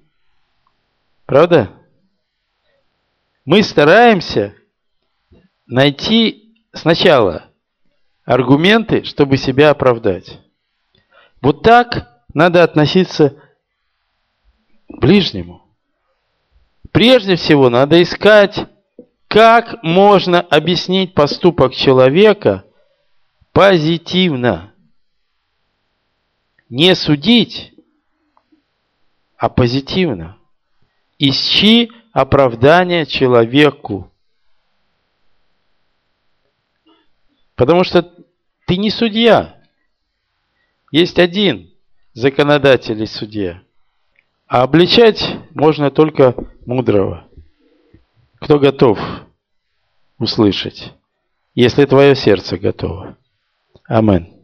Правда? 1.25 1.69
Мы 3.45 3.63
стараемся 3.63 4.53
найти 5.65 6.55
сначала 6.73 7.50
аргументы, 8.25 9.03
чтобы 9.03 9.37
себя 9.37 9.71
оправдать. 9.71 10.39
Вот 11.41 11.63
так 11.63 12.23
надо 12.33 12.63
относиться 12.63 13.41
к 14.87 14.99
ближнему. 14.99 15.63
Прежде 16.91 17.35
всего 17.35 17.69
надо 17.69 18.01
искать, 18.01 18.67
как 19.27 19.81
можно 19.81 20.41
объяснить 20.41 21.13
поступок 21.13 21.73
человека 21.73 22.65
позитивно. 23.53 24.73
Не 26.69 26.95
судить, 26.95 27.73
а 29.37 29.49
позитивно. 29.49 30.37
Ищи 31.17 31.91
оправдание 32.11 33.05
человеку. 33.05 34.10
Потому 37.61 37.83
что 37.83 38.01
ты 38.65 38.75
не 38.75 38.89
судья. 38.89 39.61
Есть 40.91 41.19
один 41.19 41.69
законодатель 42.11 42.99
и 43.03 43.05
судья. 43.05 43.61
А 44.47 44.63
обличать 44.63 45.23
можно 45.51 45.91
только 45.91 46.33
мудрого. 46.65 47.27
Кто 48.39 48.57
готов 48.57 48.97
услышать, 50.17 50.91
если 51.53 51.85
твое 51.85 52.15
сердце 52.15 52.57
готово. 52.57 53.15
Аминь. 53.85 54.40